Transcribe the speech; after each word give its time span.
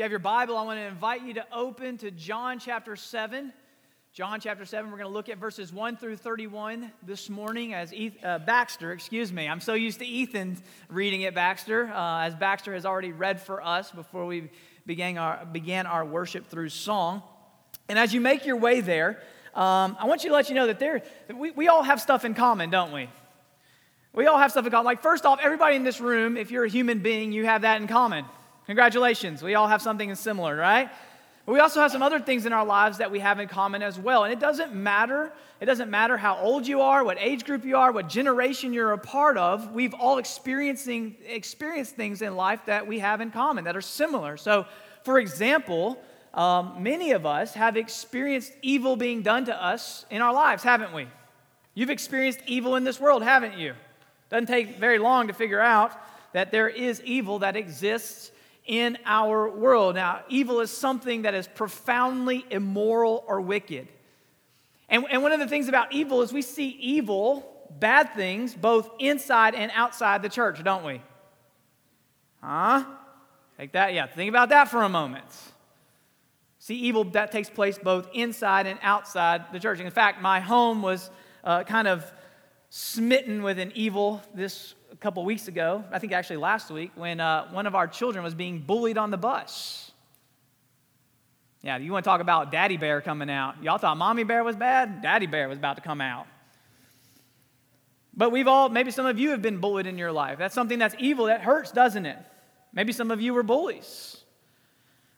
you 0.00 0.04
have 0.04 0.10
your 0.10 0.18
Bible, 0.18 0.56
I 0.56 0.62
want 0.62 0.80
to 0.80 0.86
invite 0.86 1.26
you 1.26 1.34
to 1.34 1.44
open 1.52 1.98
to 1.98 2.10
John 2.10 2.58
chapter 2.58 2.96
7. 2.96 3.52
John 4.14 4.40
chapter 4.40 4.64
7, 4.64 4.90
we're 4.90 4.96
going 4.96 5.10
to 5.10 5.12
look 5.12 5.28
at 5.28 5.36
verses 5.36 5.74
1 5.74 5.98
through 5.98 6.16
31 6.16 6.90
this 7.02 7.28
morning 7.28 7.74
as 7.74 7.92
uh, 8.24 8.38
Baxter, 8.38 8.92
excuse 8.92 9.30
me. 9.30 9.46
I'm 9.46 9.60
so 9.60 9.74
used 9.74 9.98
to 9.98 10.06
Ethan 10.06 10.56
reading 10.88 11.20
it, 11.20 11.34
Baxter, 11.34 11.92
uh, 11.92 12.22
as 12.22 12.34
Baxter 12.34 12.72
has 12.72 12.86
already 12.86 13.12
read 13.12 13.42
for 13.42 13.62
us 13.62 13.90
before 13.90 14.24
we 14.24 14.48
began 14.86 15.18
our, 15.18 15.44
began 15.44 15.84
our 15.84 16.06
worship 16.06 16.48
through 16.48 16.70
song. 16.70 17.22
And 17.90 17.98
as 17.98 18.14
you 18.14 18.22
make 18.22 18.46
your 18.46 18.56
way 18.56 18.80
there, 18.80 19.20
um, 19.54 19.98
I 20.00 20.06
want 20.06 20.24
you 20.24 20.30
to 20.30 20.34
let 20.34 20.48
you 20.48 20.54
know 20.54 20.68
that 20.68 20.78
there, 20.78 21.02
we, 21.36 21.50
we 21.50 21.68
all 21.68 21.82
have 21.82 22.00
stuff 22.00 22.24
in 22.24 22.32
common, 22.32 22.70
don't 22.70 22.92
we? 22.92 23.10
We 24.14 24.28
all 24.28 24.38
have 24.38 24.50
stuff 24.50 24.64
in 24.64 24.70
common. 24.70 24.86
Like, 24.86 25.02
first 25.02 25.26
off, 25.26 25.40
everybody 25.42 25.76
in 25.76 25.84
this 25.84 26.00
room, 26.00 26.38
if 26.38 26.50
you're 26.50 26.64
a 26.64 26.70
human 26.70 27.00
being, 27.00 27.32
you 27.32 27.44
have 27.44 27.60
that 27.62 27.82
in 27.82 27.86
common. 27.86 28.24
Congratulations. 28.70 29.42
We 29.42 29.56
all 29.56 29.66
have 29.66 29.82
something 29.82 30.14
similar, 30.14 30.54
right? 30.54 30.88
But 31.44 31.54
we 31.54 31.58
also 31.58 31.80
have 31.80 31.90
some 31.90 32.04
other 32.04 32.20
things 32.20 32.46
in 32.46 32.52
our 32.52 32.64
lives 32.64 32.98
that 32.98 33.10
we 33.10 33.18
have 33.18 33.40
in 33.40 33.48
common 33.48 33.82
as 33.82 33.98
well. 33.98 34.22
And 34.22 34.32
it 34.32 34.38
doesn't 34.38 34.72
matter. 34.72 35.32
It 35.60 35.66
doesn't 35.66 35.90
matter 35.90 36.16
how 36.16 36.36
old 36.36 36.68
you 36.68 36.80
are, 36.80 37.02
what 37.02 37.18
age 37.18 37.44
group 37.44 37.64
you 37.64 37.76
are, 37.76 37.90
what 37.90 38.08
generation 38.08 38.72
you're 38.72 38.92
a 38.92 38.98
part 38.98 39.36
of. 39.36 39.72
We've 39.72 39.92
all 39.92 40.18
experiencing 40.18 41.16
experienced 41.26 41.96
things 41.96 42.22
in 42.22 42.36
life 42.36 42.60
that 42.66 42.86
we 42.86 43.00
have 43.00 43.20
in 43.20 43.32
common 43.32 43.64
that 43.64 43.74
are 43.74 43.80
similar. 43.80 44.36
So, 44.36 44.66
for 45.02 45.18
example, 45.18 46.00
um, 46.32 46.80
many 46.80 47.10
of 47.10 47.26
us 47.26 47.54
have 47.54 47.76
experienced 47.76 48.52
evil 48.62 48.94
being 48.94 49.22
done 49.22 49.46
to 49.46 49.62
us 49.64 50.06
in 50.10 50.22
our 50.22 50.32
lives, 50.32 50.62
haven't 50.62 50.92
we? 50.92 51.08
You've 51.74 51.90
experienced 51.90 52.38
evil 52.46 52.76
in 52.76 52.84
this 52.84 53.00
world, 53.00 53.24
haven't 53.24 53.58
you? 53.58 53.74
Doesn't 54.28 54.46
take 54.46 54.78
very 54.78 55.00
long 55.00 55.26
to 55.26 55.32
figure 55.32 55.60
out 55.60 55.90
that 56.32 56.52
there 56.52 56.68
is 56.68 57.02
evil 57.02 57.40
that 57.40 57.56
exists 57.56 58.30
in 58.66 58.98
our 59.04 59.48
world. 59.48 59.94
Now, 59.94 60.22
evil 60.28 60.60
is 60.60 60.70
something 60.70 61.22
that 61.22 61.34
is 61.34 61.48
profoundly 61.48 62.44
immoral 62.50 63.24
or 63.26 63.40
wicked. 63.40 63.88
And, 64.88 65.04
and 65.10 65.22
one 65.22 65.32
of 65.32 65.40
the 65.40 65.46
things 65.46 65.68
about 65.68 65.92
evil 65.92 66.22
is 66.22 66.32
we 66.32 66.42
see 66.42 66.68
evil, 66.68 67.68
bad 67.78 68.14
things, 68.14 68.54
both 68.54 68.90
inside 68.98 69.54
and 69.54 69.70
outside 69.74 70.22
the 70.22 70.28
church, 70.28 70.62
don't 70.64 70.84
we? 70.84 71.00
Huh? 72.42 72.84
Take 73.56 73.72
that, 73.72 73.94
yeah, 73.94 74.06
think 74.06 74.28
about 74.28 74.48
that 74.48 74.68
for 74.68 74.82
a 74.82 74.88
moment. 74.88 75.24
See 76.58 76.76
evil 76.76 77.04
that 77.04 77.32
takes 77.32 77.48
place 77.48 77.78
both 77.78 78.08
inside 78.12 78.66
and 78.66 78.78
outside 78.82 79.52
the 79.52 79.60
church. 79.60 79.80
in 79.80 79.90
fact, 79.90 80.20
my 80.20 80.40
home 80.40 80.82
was 80.82 81.10
uh, 81.44 81.64
kind 81.64 81.88
of 81.88 82.04
smitten 82.68 83.42
with 83.42 83.58
an 83.58 83.72
evil 83.74 84.22
this 84.34 84.74
a 84.90 84.96
couple 84.96 85.24
weeks 85.24 85.48
ago, 85.48 85.84
I 85.92 85.98
think 85.98 86.12
actually 86.12 86.38
last 86.38 86.70
week, 86.70 86.92
when 86.94 87.20
uh, 87.20 87.48
one 87.50 87.66
of 87.66 87.74
our 87.74 87.86
children 87.86 88.24
was 88.24 88.34
being 88.34 88.58
bullied 88.60 88.98
on 88.98 89.10
the 89.10 89.16
bus. 89.16 89.92
Yeah, 91.62 91.76
you 91.76 91.92
want 91.92 92.04
to 92.04 92.08
talk 92.08 92.20
about 92.20 92.50
Daddy 92.50 92.76
Bear 92.76 93.00
coming 93.00 93.30
out? 93.30 93.62
Y'all 93.62 93.78
thought 93.78 93.96
Mommy 93.96 94.24
Bear 94.24 94.42
was 94.42 94.56
bad? 94.56 95.02
Daddy 95.02 95.26
Bear 95.26 95.48
was 95.48 95.58
about 95.58 95.76
to 95.76 95.82
come 95.82 96.00
out. 96.00 96.26
But 98.16 98.32
we've 98.32 98.48
all, 98.48 98.68
maybe 98.68 98.90
some 98.90 99.06
of 99.06 99.18
you 99.18 99.30
have 99.30 99.42
been 99.42 99.58
bullied 99.58 99.86
in 99.86 99.98
your 99.98 100.10
life. 100.10 100.38
That's 100.38 100.54
something 100.54 100.78
that's 100.78 100.94
evil, 100.98 101.26
that 101.26 101.42
hurts, 101.42 101.70
doesn't 101.70 102.06
it? 102.06 102.18
Maybe 102.72 102.92
some 102.92 103.10
of 103.10 103.20
you 103.20 103.34
were 103.34 103.42
bullies. 103.42 104.16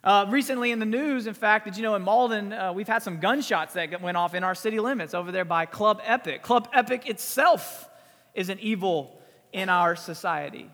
Uh, 0.05 0.27
recently 0.29 0.73
in 0.73 0.81
the 0.81 0.86
news, 0.86 1.29
in 1.29 1.34
fact, 1.34 1.64
did 1.64 1.77
you 1.77 1.83
know 1.84 1.95
in 1.95 2.03
Malden, 2.03 2.53
uh, 2.53 2.73
we've 2.73 2.89
had 2.89 3.03
some 3.03 3.20
gunshots 3.20 3.75
that 3.75 4.03
went 4.03 4.17
off 4.17 4.34
in 4.34 4.42
our 4.42 4.55
city 4.55 4.81
limits 4.81 5.14
over 5.14 5.31
there 5.31 5.45
by 5.45 5.64
Club 5.64 6.01
Epic. 6.05 6.42
Club 6.42 6.69
Epic 6.73 7.09
itself 7.09 7.89
is 8.34 8.48
an 8.48 8.59
evil 8.61 9.22
in 9.53 9.69
our 9.69 9.97
society. 9.97 10.70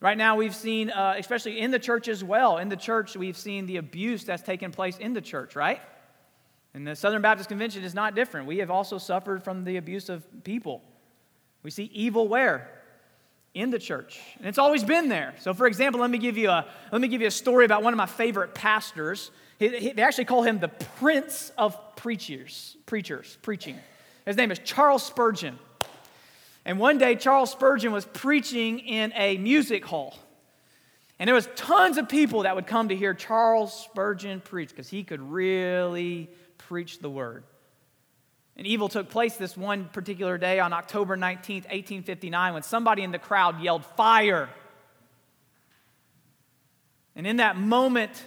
Right 0.00 0.16
now, 0.16 0.36
we've 0.36 0.54
seen, 0.54 0.90
uh, 0.90 1.14
especially 1.18 1.58
in 1.60 1.72
the 1.72 1.78
church 1.78 2.06
as 2.06 2.22
well, 2.22 2.58
in 2.58 2.68
the 2.68 2.76
church, 2.76 3.16
we've 3.16 3.36
seen 3.36 3.66
the 3.66 3.78
abuse 3.78 4.24
that's 4.24 4.42
taken 4.42 4.70
place 4.70 4.96
in 4.98 5.12
the 5.12 5.20
church, 5.20 5.56
right? 5.56 5.80
And 6.74 6.86
the 6.86 6.94
Southern 6.94 7.22
Baptist 7.22 7.48
Convention 7.48 7.82
is 7.82 7.94
not 7.94 8.14
different. 8.14 8.46
We 8.46 8.58
have 8.58 8.70
also 8.70 8.98
suffered 8.98 9.42
from 9.42 9.64
the 9.64 9.76
abuse 9.76 10.08
of 10.08 10.24
people. 10.44 10.82
We 11.64 11.70
see 11.72 11.90
evil 11.92 12.28
where? 12.28 12.70
In 13.54 13.70
the 13.70 13.78
church. 13.80 14.20
And 14.36 14.46
it's 14.46 14.58
always 14.58 14.84
been 14.84 15.08
there. 15.08 15.34
So, 15.40 15.52
for 15.52 15.66
example, 15.66 16.00
let 16.00 16.10
me 16.10 16.18
give 16.18 16.38
you 16.38 16.50
a, 16.50 16.66
let 16.92 17.00
me 17.00 17.08
give 17.08 17.20
you 17.20 17.26
a 17.26 17.32
story 17.32 17.64
about 17.64 17.82
one 17.82 17.92
of 17.92 17.96
my 17.96 18.06
favorite 18.06 18.54
pastors. 18.54 19.32
He, 19.58 19.76
he, 19.78 19.92
they 19.92 20.02
actually 20.02 20.26
call 20.26 20.42
him 20.42 20.60
the 20.60 20.68
prince 20.68 21.50
of 21.58 21.96
preachers, 21.96 22.76
preachers, 22.86 23.36
preaching. 23.42 23.76
His 24.24 24.36
name 24.36 24.52
is 24.52 24.60
Charles 24.60 25.02
Spurgeon. 25.02 25.58
And 26.68 26.78
one 26.78 26.98
day, 26.98 27.16
Charles 27.16 27.50
Spurgeon 27.50 27.92
was 27.92 28.04
preaching 28.04 28.80
in 28.80 29.10
a 29.16 29.38
music 29.38 29.86
hall. 29.86 30.14
And 31.18 31.26
there 31.26 31.34
was 31.34 31.48
tons 31.56 31.96
of 31.96 32.10
people 32.10 32.42
that 32.42 32.54
would 32.56 32.66
come 32.66 32.90
to 32.90 32.94
hear 32.94 33.14
Charles 33.14 33.72
Spurgeon 33.72 34.42
preach 34.42 34.68
because 34.68 34.90
he 34.90 35.02
could 35.02 35.22
really 35.22 36.28
preach 36.58 36.98
the 36.98 37.08
word. 37.08 37.44
And 38.54 38.66
evil 38.66 38.90
took 38.90 39.08
place 39.08 39.36
this 39.36 39.56
one 39.56 39.86
particular 39.86 40.36
day 40.36 40.60
on 40.60 40.74
October 40.74 41.16
19th, 41.16 41.64
1859, 41.64 42.52
when 42.52 42.62
somebody 42.62 43.02
in 43.02 43.12
the 43.12 43.18
crowd 43.18 43.62
yelled, 43.62 43.86
Fire! 43.96 44.50
And 47.16 47.26
in 47.26 47.38
that 47.38 47.56
moment, 47.56 48.22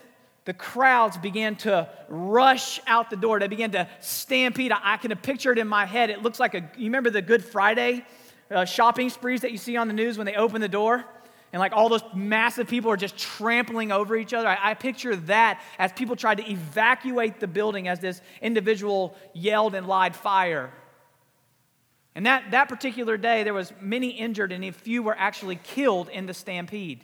the 0.46 0.54
crowds 0.56 1.16
began 1.16 1.58
to 1.58 1.88
rush 2.10 2.80
out 2.88 3.12
the 3.12 3.18
door. 3.18 3.40
They 3.40 3.48
began 3.48 3.70
to 3.74 3.88
stampede. 4.00 4.72
I, 4.72 4.98
can 4.98 5.16
picture 5.18 5.52
it 5.52 5.60
in 5.60 5.68
my 5.68 5.86
head. 5.86 6.10
It 6.10 6.24
looks 6.24 6.40
like 6.40 6.56
a, 6.56 6.72
you 6.76 6.86
remember 6.86 7.12
the 7.12 7.22
Good 7.22 7.46
Friday 7.46 8.04
uh, 8.52 8.66
shopping 8.66 9.10
sprees 9.10 9.42
that 9.42 9.52
you 9.52 9.58
see 9.58 9.78
on 9.78 9.88
the 9.88 9.94
news 9.94 10.18
when 10.18 10.26
they 10.26 10.36
open 10.36 10.62
the 10.62 10.70
door? 10.70 11.06
And 11.54 11.60
like 11.60 11.74
all 11.74 11.90
those 11.90 12.04
massive 12.14 12.68
people 12.68 12.92
are 12.92 12.98
just 12.98 13.18
trampling 13.18 13.92
over 13.92 14.16
each 14.16 14.34
other. 14.34 14.48
I, 14.48 14.72
I 14.72 14.74
picture 14.74 15.16
that 15.16 15.62
as 15.78 15.92
people 15.92 16.16
tried 16.16 16.38
to 16.38 16.50
evacuate 16.50 17.40
the 17.40 17.48
building 17.48 17.88
as 17.88 18.00
this 18.00 18.22
individual 18.42 19.16
yelled 19.34 19.76
and 19.76 19.86
lied 19.88 20.16
fire. 20.16 20.72
And 22.16 22.26
that, 22.26 22.52
that 22.52 22.68
particular 22.70 23.18
day, 23.18 23.44
there 23.44 23.54
was 23.54 23.72
many 23.80 24.10
injured, 24.10 24.52
and 24.52 24.64
a 24.66 24.72
few 24.72 25.02
were 25.02 25.16
actually 25.18 25.58
killed 25.58 26.10
in 26.10 26.26
the 26.26 26.34
stampede. 26.34 27.04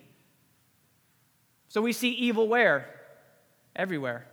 So 1.69 1.81
we 1.81 1.93
see 1.93 2.11
evil 2.11 2.47
where? 2.47 2.89
Everywhere. 3.75 4.25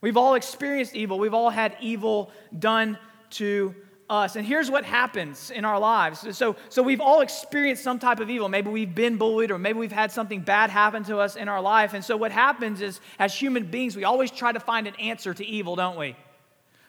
We've 0.00 0.16
all 0.16 0.34
experienced 0.34 0.94
evil. 0.94 1.18
We've 1.18 1.34
all 1.34 1.50
had 1.50 1.76
evil 1.80 2.30
done 2.56 2.98
to 3.30 3.74
us. 4.08 4.36
And 4.36 4.46
here's 4.46 4.70
what 4.70 4.84
happens 4.84 5.50
in 5.50 5.64
our 5.64 5.78
lives. 5.78 6.36
So, 6.36 6.56
so 6.68 6.82
we've 6.82 7.00
all 7.00 7.20
experienced 7.20 7.82
some 7.82 7.98
type 7.98 8.20
of 8.20 8.28
evil. 8.28 8.48
Maybe 8.48 8.70
we've 8.70 8.94
been 8.94 9.16
bullied, 9.16 9.50
or 9.50 9.58
maybe 9.58 9.78
we've 9.78 9.92
had 9.92 10.12
something 10.12 10.40
bad 10.40 10.70
happen 10.70 11.04
to 11.04 11.18
us 11.18 11.36
in 11.36 11.48
our 11.48 11.60
life. 11.60 11.94
And 11.94 12.04
so 12.04 12.16
what 12.16 12.32
happens 12.32 12.80
is, 12.80 13.00
as 13.18 13.34
human 13.34 13.64
beings, 13.64 13.96
we 13.96 14.04
always 14.04 14.30
try 14.30 14.52
to 14.52 14.60
find 14.60 14.86
an 14.86 14.94
answer 14.96 15.32
to 15.34 15.44
evil, 15.44 15.76
don't 15.76 15.98
we? 15.98 16.16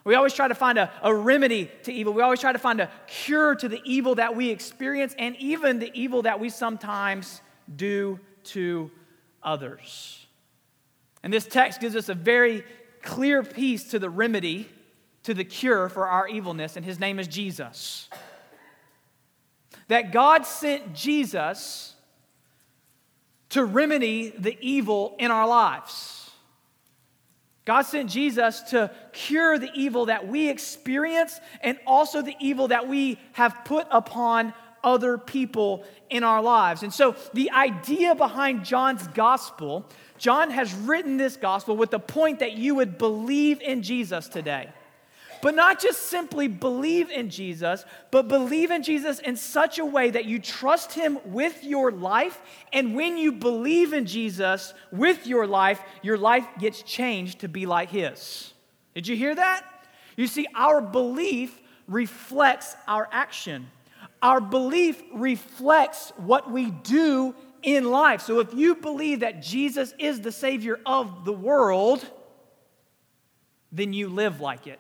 We 0.04 0.14
always 0.14 0.34
try 0.34 0.48
to 0.48 0.56
find 0.56 0.78
a, 0.78 0.92
a 1.02 1.14
remedy 1.14 1.72
to 1.84 1.92
evil. 1.92 2.14
We 2.14 2.22
always 2.22 2.40
try 2.40 2.54
to 2.54 2.60
find 2.60 2.80
a 2.80 2.92
cure 3.08 3.56
to 3.56 3.68
the 3.68 3.82
evil 3.86 4.16
that 4.16 4.36
we 4.36 4.50
experience 4.50 5.16
and 5.18 5.36
even 5.38 5.80
the 5.80 5.92
evil 5.94 6.24
that 6.24 6.40
we 6.40 6.50
sometimes 6.50 7.42
do 7.76 8.20
to 8.44 8.92
others. 9.42 10.26
And 11.24 11.34
this 11.34 11.48
text 11.48 11.82
gives 11.82 11.96
us 11.96 12.08
a 12.10 12.14
very 12.14 12.64
clear 13.02 13.42
piece 13.42 13.92
to 13.92 14.00
the 14.00 14.10
remedy 14.10 14.70
to 15.26 15.34
the 15.34 15.44
cure 15.44 15.90
for 15.90 16.08
our 16.08 16.28
evilness, 16.28 16.76
and 16.76 16.86
his 16.86 17.00
name 17.00 17.20
is 17.20 17.28
Jesus. 17.28 18.10
That 19.88 20.12
God 20.12 20.46
sent 20.46 20.94
Jesus 20.94 21.96
to 23.50 23.66
remedy 23.66 24.34
the 24.38 24.56
evil 24.62 25.16
in 25.18 25.32
our 25.32 25.48
lives. 25.48 26.30
God 27.66 27.82
sent 27.82 28.12
Jesus 28.12 28.62
to 28.70 28.92
cure 29.14 29.58
the 29.58 29.72
evil 29.74 30.06
that 30.06 30.28
we 30.28 30.48
experience 30.50 31.40
and 31.62 31.80
also 31.88 32.22
the 32.22 32.36
evil 32.40 32.68
that 32.68 32.88
we 32.88 33.20
have 33.34 33.66
put 33.66 33.88
upon 33.90 34.54
other 34.84 35.18
people 35.18 35.84
in 36.12 36.24
our 36.24 36.44
lives. 36.44 36.84
And 36.84 36.94
so, 36.94 37.16
the 37.34 37.50
idea 37.50 38.14
behind 38.14 38.64
John's 38.64 39.08
gospel, 39.08 39.88
John 40.20 40.52
has 40.52 40.72
written 40.76 41.18
this 41.18 41.36
gospel 41.36 41.76
with 41.76 41.90
the 41.90 42.00
point 42.00 42.40
that 42.40 42.54
you 42.54 42.76
would 42.76 43.00
believe 43.00 43.60
in 43.62 43.82
Jesus 43.82 44.28
today. 44.28 44.70
But 45.46 45.54
not 45.54 45.80
just 45.80 46.02
simply 46.08 46.48
believe 46.48 47.12
in 47.12 47.30
Jesus, 47.30 47.86
but 48.10 48.28
believe 48.28 48.72
in 48.72 48.82
Jesus 48.82 49.20
in 49.20 49.36
such 49.36 49.78
a 49.78 49.86
way 49.86 50.10
that 50.10 50.26
you 50.26 50.40
trust 50.40 50.94
him 50.94 51.20
with 51.24 51.64
your 51.64 51.92
life. 51.92 52.42
And 52.74 52.96
when 52.96 53.16
you 53.16 53.32
believe 53.32 53.94
in 53.94 54.08
Jesus 54.08 54.74
with 54.92 55.28
your 55.28 55.46
life, 55.46 55.80
your 56.02 56.18
life 56.18 56.48
gets 56.58 56.82
changed 56.82 57.42
to 57.42 57.48
be 57.48 57.68
like 57.68 57.92
his. 57.92 58.56
Did 58.96 59.08
you 59.08 59.16
hear 59.16 59.36
that? 59.36 59.64
You 60.18 60.26
see, 60.26 60.48
our 60.56 60.82
belief 60.82 61.62
reflects 61.88 62.76
our 62.88 63.08
action. 63.12 63.68
Our 64.24 64.42
belief 64.42 65.00
reflects 65.14 66.12
what 66.18 66.50
we 66.50 66.72
do 66.72 67.36
in 67.62 67.92
life. 67.92 68.22
So 68.22 68.40
if 68.40 68.52
you 68.56 68.74
believe 68.74 69.20
that 69.20 69.44
Jesus 69.44 69.94
is 70.00 70.22
the 70.22 70.32
Savior 70.32 70.80
of 70.88 71.24
the 71.24 71.34
world, 71.34 72.04
then 73.72 73.94
you 73.94 74.10
live 74.10 74.42
like 74.42 74.66
it. 74.66 74.80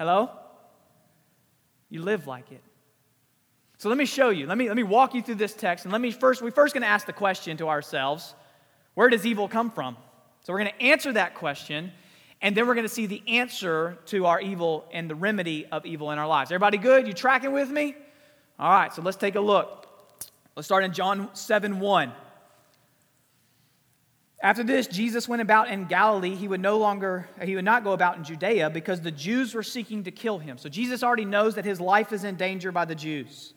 Hello? 0.00 0.30
You 1.90 2.00
live 2.00 2.26
like 2.26 2.50
it. 2.50 2.62
So 3.76 3.90
let 3.90 3.98
me 3.98 4.06
show 4.06 4.30
you. 4.30 4.46
Let 4.46 4.56
me, 4.56 4.66
let 4.66 4.76
me 4.78 4.82
walk 4.82 5.14
you 5.14 5.20
through 5.20 5.34
this 5.34 5.52
text. 5.52 5.84
And 5.84 5.92
let 5.92 6.00
me 6.00 6.10
first, 6.10 6.40
we 6.40 6.50
first 6.50 6.72
going 6.72 6.80
to 6.80 6.88
ask 6.88 7.06
the 7.06 7.12
question 7.12 7.58
to 7.58 7.68
ourselves 7.68 8.34
Where 8.94 9.10
does 9.10 9.26
evil 9.26 9.46
come 9.46 9.70
from? 9.70 9.98
So 10.40 10.54
we're 10.54 10.60
going 10.60 10.72
to 10.72 10.82
answer 10.82 11.12
that 11.12 11.34
question, 11.34 11.92
and 12.40 12.56
then 12.56 12.66
we're 12.66 12.76
going 12.76 12.86
to 12.86 12.94
see 12.94 13.04
the 13.04 13.22
answer 13.28 13.98
to 14.06 14.24
our 14.24 14.40
evil 14.40 14.86
and 14.90 15.10
the 15.10 15.14
remedy 15.14 15.66
of 15.66 15.84
evil 15.84 16.12
in 16.12 16.18
our 16.18 16.26
lives. 16.26 16.50
Everybody 16.50 16.78
good? 16.78 17.06
You 17.06 17.12
tracking 17.12 17.52
with 17.52 17.68
me? 17.68 17.94
All 18.58 18.70
right, 18.70 18.94
so 18.94 19.02
let's 19.02 19.18
take 19.18 19.34
a 19.34 19.40
look. 19.40 19.86
Let's 20.56 20.66
start 20.66 20.82
in 20.82 20.94
John 20.94 21.28
7 21.34 21.78
1. 21.78 22.12
After 24.42 24.64
this, 24.64 24.86
Jesus 24.86 25.28
went 25.28 25.42
about 25.42 25.68
in 25.68 25.84
Galilee. 25.84 26.34
He 26.34 26.48
would 26.48 26.60
no 26.60 26.78
longer, 26.78 27.28
he 27.42 27.56
would 27.56 27.64
not 27.64 27.84
go 27.84 27.92
about 27.92 28.16
in 28.16 28.24
Judea 28.24 28.70
because 28.70 29.02
the 29.02 29.10
Jews 29.10 29.54
were 29.54 29.62
seeking 29.62 30.04
to 30.04 30.10
kill 30.10 30.38
him. 30.38 30.56
So 30.56 30.70
Jesus 30.70 31.02
already 31.02 31.26
knows 31.26 31.56
that 31.56 31.66
his 31.66 31.78
life 31.78 32.10
is 32.12 32.24
in 32.24 32.36
danger 32.36 32.72
by 32.72 32.86
the 32.86 32.94
Jews. 32.94 33.52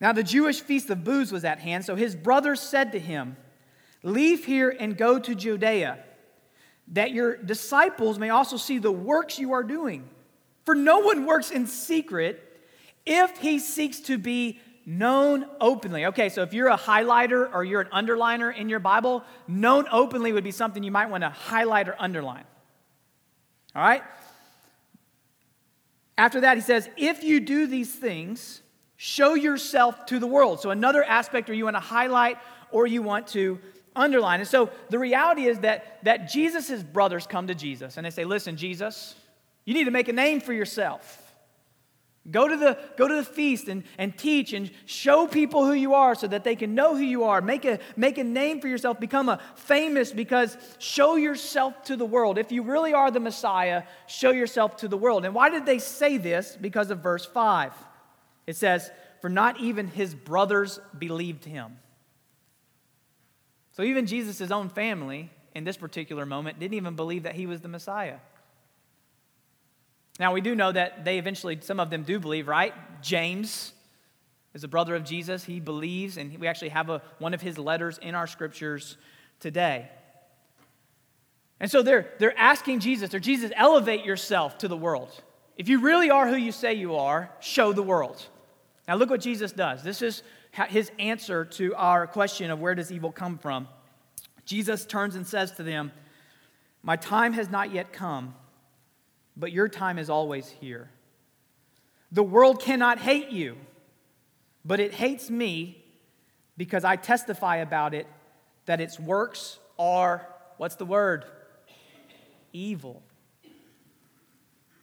Now, 0.00 0.12
the 0.12 0.22
Jewish 0.22 0.60
feast 0.60 0.90
of 0.90 1.02
booths 1.02 1.32
was 1.32 1.44
at 1.44 1.60
hand, 1.60 1.86
so 1.86 1.94
his 1.94 2.14
brothers 2.14 2.60
said 2.60 2.92
to 2.92 2.98
him, 2.98 3.38
Leave 4.02 4.44
here 4.44 4.68
and 4.68 4.98
go 4.98 5.18
to 5.18 5.34
Judea, 5.34 5.98
that 6.88 7.12
your 7.12 7.36
disciples 7.36 8.18
may 8.18 8.28
also 8.28 8.58
see 8.58 8.78
the 8.78 8.92
works 8.92 9.38
you 9.38 9.52
are 9.52 9.62
doing. 9.62 10.06
For 10.66 10.74
no 10.74 10.98
one 10.98 11.24
works 11.24 11.50
in 11.50 11.66
secret 11.66 12.42
if 13.06 13.38
he 13.38 13.58
seeks 13.58 14.00
to 14.00 14.18
be 14.18 14.60
known 14.86 15.46
openly. 15.60 16.06
Okay, 16.06 16.28
so 16.28 16.42
if 16.42 16.52
you're 16.52 16.68
a 16.68 16.76
highlighter 16.76 17.52
or 17.52 17.64
you're 17.64 17.80
an 17.80 17.88
underliner 17.88 18.54
in 18.54 18.68
your 18.68 18.80
Bible, 18.80 19.24
known 19.48 19.86
openly 19.90 20.32
would 20.32 20.44
be 20.44 20.50
something 20.50 20.82
you 20.82 20.90
might 20.90 21.10
want 21.10 21.22
to 21.22 21.30
highlight 21.30 21.88
or 21.88 21.96
underline. 21.98 22.44
All 23.74 23.82
right? 23.82 24.02
After 26.16 26.42
that, 26.42 26.56
he 26.56 26.60
says, 26.60 26.88
if 26.96 27.24
you 27.24 27.40
do 27.40 27.66
these 27.66 27.92
things, 27.92 28.62
show 28.96 29.34
yourself 29.34 30.06
to 30.06 30.18
the 30.18 30.26
world. 30.26 30.60
So, 30.60 30.70
another 30.70 31.02
aspect 31.02 31.48
where 31.48 31.56
you 31.56 31.64
want 31.64 31.76
to 31.76 31.80
highlight 31.80 32.38
or 32.70 32.86
you 32.86 33.02
want 33.02 33.26
to 33.28 33.58
underline. 33.96 34.40
And 34.40 34.48
so, 34.48 34.70
the 34.90 34.98
reality 34.98 35.46
is 35.46 35.60
that, 35.60 35.98
that 36.04 36.28
Jesus' 36.28 36.82
brothers 36.82 37.26
come 37.26 37.48
to 37.48 37.54
Jesus 37.54 37.96
and 37.96 38.06
they 38.06 38.10
say, 38.10 38.24
Listen, 38.24 38.56
Jesus, 38.56 39.16
you 39.64 39.74
need 39.74 39.84
to 39.84 39.90
make 39.90 40.08
a 40.08 40.12
name 40.12 40.40
for 40.40 40.52
yourself. 40.52 41.23
Go 42.30 42.48
to 42.48 42.56
the, 42.56 42.78
go 42.96 43.06
to 43.06 43.16
the 43.16 43.24
feast 43.24 43.68
and, 43.68 43.84
and 43.98 44.16
teach 44.16 44.54
and 44.54 44.70
show 44.86 45.26
people 45.26 45.66
who 45.66 45.74
you 45.74 45.92
are 45.92 46.14
so 46.14 46.26
that 46.26 46.42
they 46.42 46.56
can 46.56 46.74
know 46.74 46.96
who 46.96 47.02
you 47.02 47.24
are. 47.24 47.42
Make 47.42 47.66
a, 47.66 47.80
make 47.96 48.16
a 48.16 48.24
name 48.24 48.62
for 48.62 48.68
yourself. 48.68 48.98
Become 48.98 49.28
a 49.28 49.40
famous 49.56 50.10
because 50.10 50.56
show 50.78 51.16
yourself 51.16 51.82
to 51.84 51.96
the 51.96 52.06
world. 52.06 52.38
If 52.38 52.50
you 52.50 52.62
really 52.62 52.94
are 52.94 53.10
the 53.10 53.20
Messiah, 53.20 53.82
show 54.06 54.30
yourself 54.30 54.78
to 54.78 54.88
the 54.88 54.96
world. 54.96 55.26
And 55.26 55.34
why 55.34 55.50
did 55.50 55.66
they 55.66 55.78
say 55.78 56.16
this? 56.16 56.56
Because 56.58 56.90
of 56.90 57.00
verse 57.00 57.26
5. 57.26 57.74
It 58.46 58.56
says, 58.56 58.90
For 59.20 59.28
not 59.28 59.60
even 59.60 59.88
his 59.88 60.14
brothers 60.14 60.80
believed 60.98 61.44
him. 61.44 61.76
So 63.72 63.82
even 63.82 64.06
Jesus' 64.06 64.50
own 64.50 64.70
family 64.70 65.30
in 65.54 65.64
this 65.64 65.76
particular 65.76 66.24
moment 66.24 66.58
didn't 66.58 66.74
even 66.74 66.94
believe 66.94 67.24
that 67.24 67.34
he 67.34 67.44
was 67.44 67.60
the 67.60 67.68
Messiah. 67.68 68.16
Now, 70.18 70.32
we 70.32 70.40
do 70.40 70.54
know 70.54 70.70
that 70.70 71.04
they 71.04 71.18
eventually, 71.18 71.58
some 71.60 71.80
of 71.80 71.90
them 71.90 72.04
do 72.04 72.20
believe, 72.20 72.46
right? 72.46 72.72
James 73.02 73.72
is 74.54 74.62
a 74.62 74.68
brother 74.68 74.94
of 74.94 75.04
Jesus. 75.04 75.44
He 75.44 75.58
believes, 75.58 76.16
and 76.16 76.38
we 76.38 76.46
actually 76.46 76.68
have 76.68 76.88
a, 76.88 77.02
one 77.18 77.34
of 77.34 77.40
his 77.40 77.58
letters 77.58 77.98
in 77.98 78.14
our 78.14 78.26
scriptures 78.26 78.96
today. 79.40 79.88
And 81.58 81.70
so 81.70 81.82
they're, 81.82 82.10
they're 82.18 82.38
asking 82.38 82.80
Jesus, 82.80 83.12
or 83.12 83.20
Jesus, 83.20 83.50
elevate 83.56 84.04
yourself 84.04 84.58
to 84.58 84.68
the 84.68 84.76
world. 84.76 85.10
If 85.56 85.68
you 85.68 85.80
really 85.80 86.10
are 86.10 86.28
who 86.28 86.36
you 86.36 86.52
say 86.52 86.74
you 86.74 86.94
are, 86.96 87.30
show 87.40 87.72
the 87.72 87.82
world. 87.82 88.24
Now, 88.86 88.94
look 88.96 89.10
what 89.10 89.20
Jesus 89.20 89.50
does. 89.50 89.82
This 89.82 90.02
is 90.02 90.22
his 90.68 90.92
answer 90.98 91.44
to 91.44 91.74
our 91.74 92.06
question 92.06 92.50
of 92.50 92.60
where 92.60 92.74
does 92.74 92.92
evil 92.92 93.10
come 93.10 93.38
from. 93.38 93.66
Jesus 94.44 94.84
turns 94.84 95.16
and 95.16 95.26
says 95.26 95.52
to 95.52 95.62
them, 95.62 95.90
My 96.82 96.96
time 96.96 97.32
has 97.32 97.50
not 97.50 97.72
yet 97.72 97.92
come 97.92 98.34
but 99.36 99.52
your 99.52 99.68
time 99.68 99.98
is 99.98 100.10
always 100.10 100.48
here. 100.48 100.90
The 102.12 102.22
world 102.22 102.60
cannot 102.60 102.98
hate 102.98 103.30
you, 103.30 103.56
but 104.64 104.80
it 104.80 104.94
hates 104.94 105.30
me 105.30 105.82
because 106.56 106.84
I 106.84 106.96
testify 106.96 107.56
about 107.56 107.94
it 107.94 108.06
that 108.66 108.80
its 108.80 108.98
works 108.98 109.58
are, 109.78 110.26
what's 110.56 110.76
the 110.76 110.86
word? 110.86 111.24
Evil. 112.52 113.02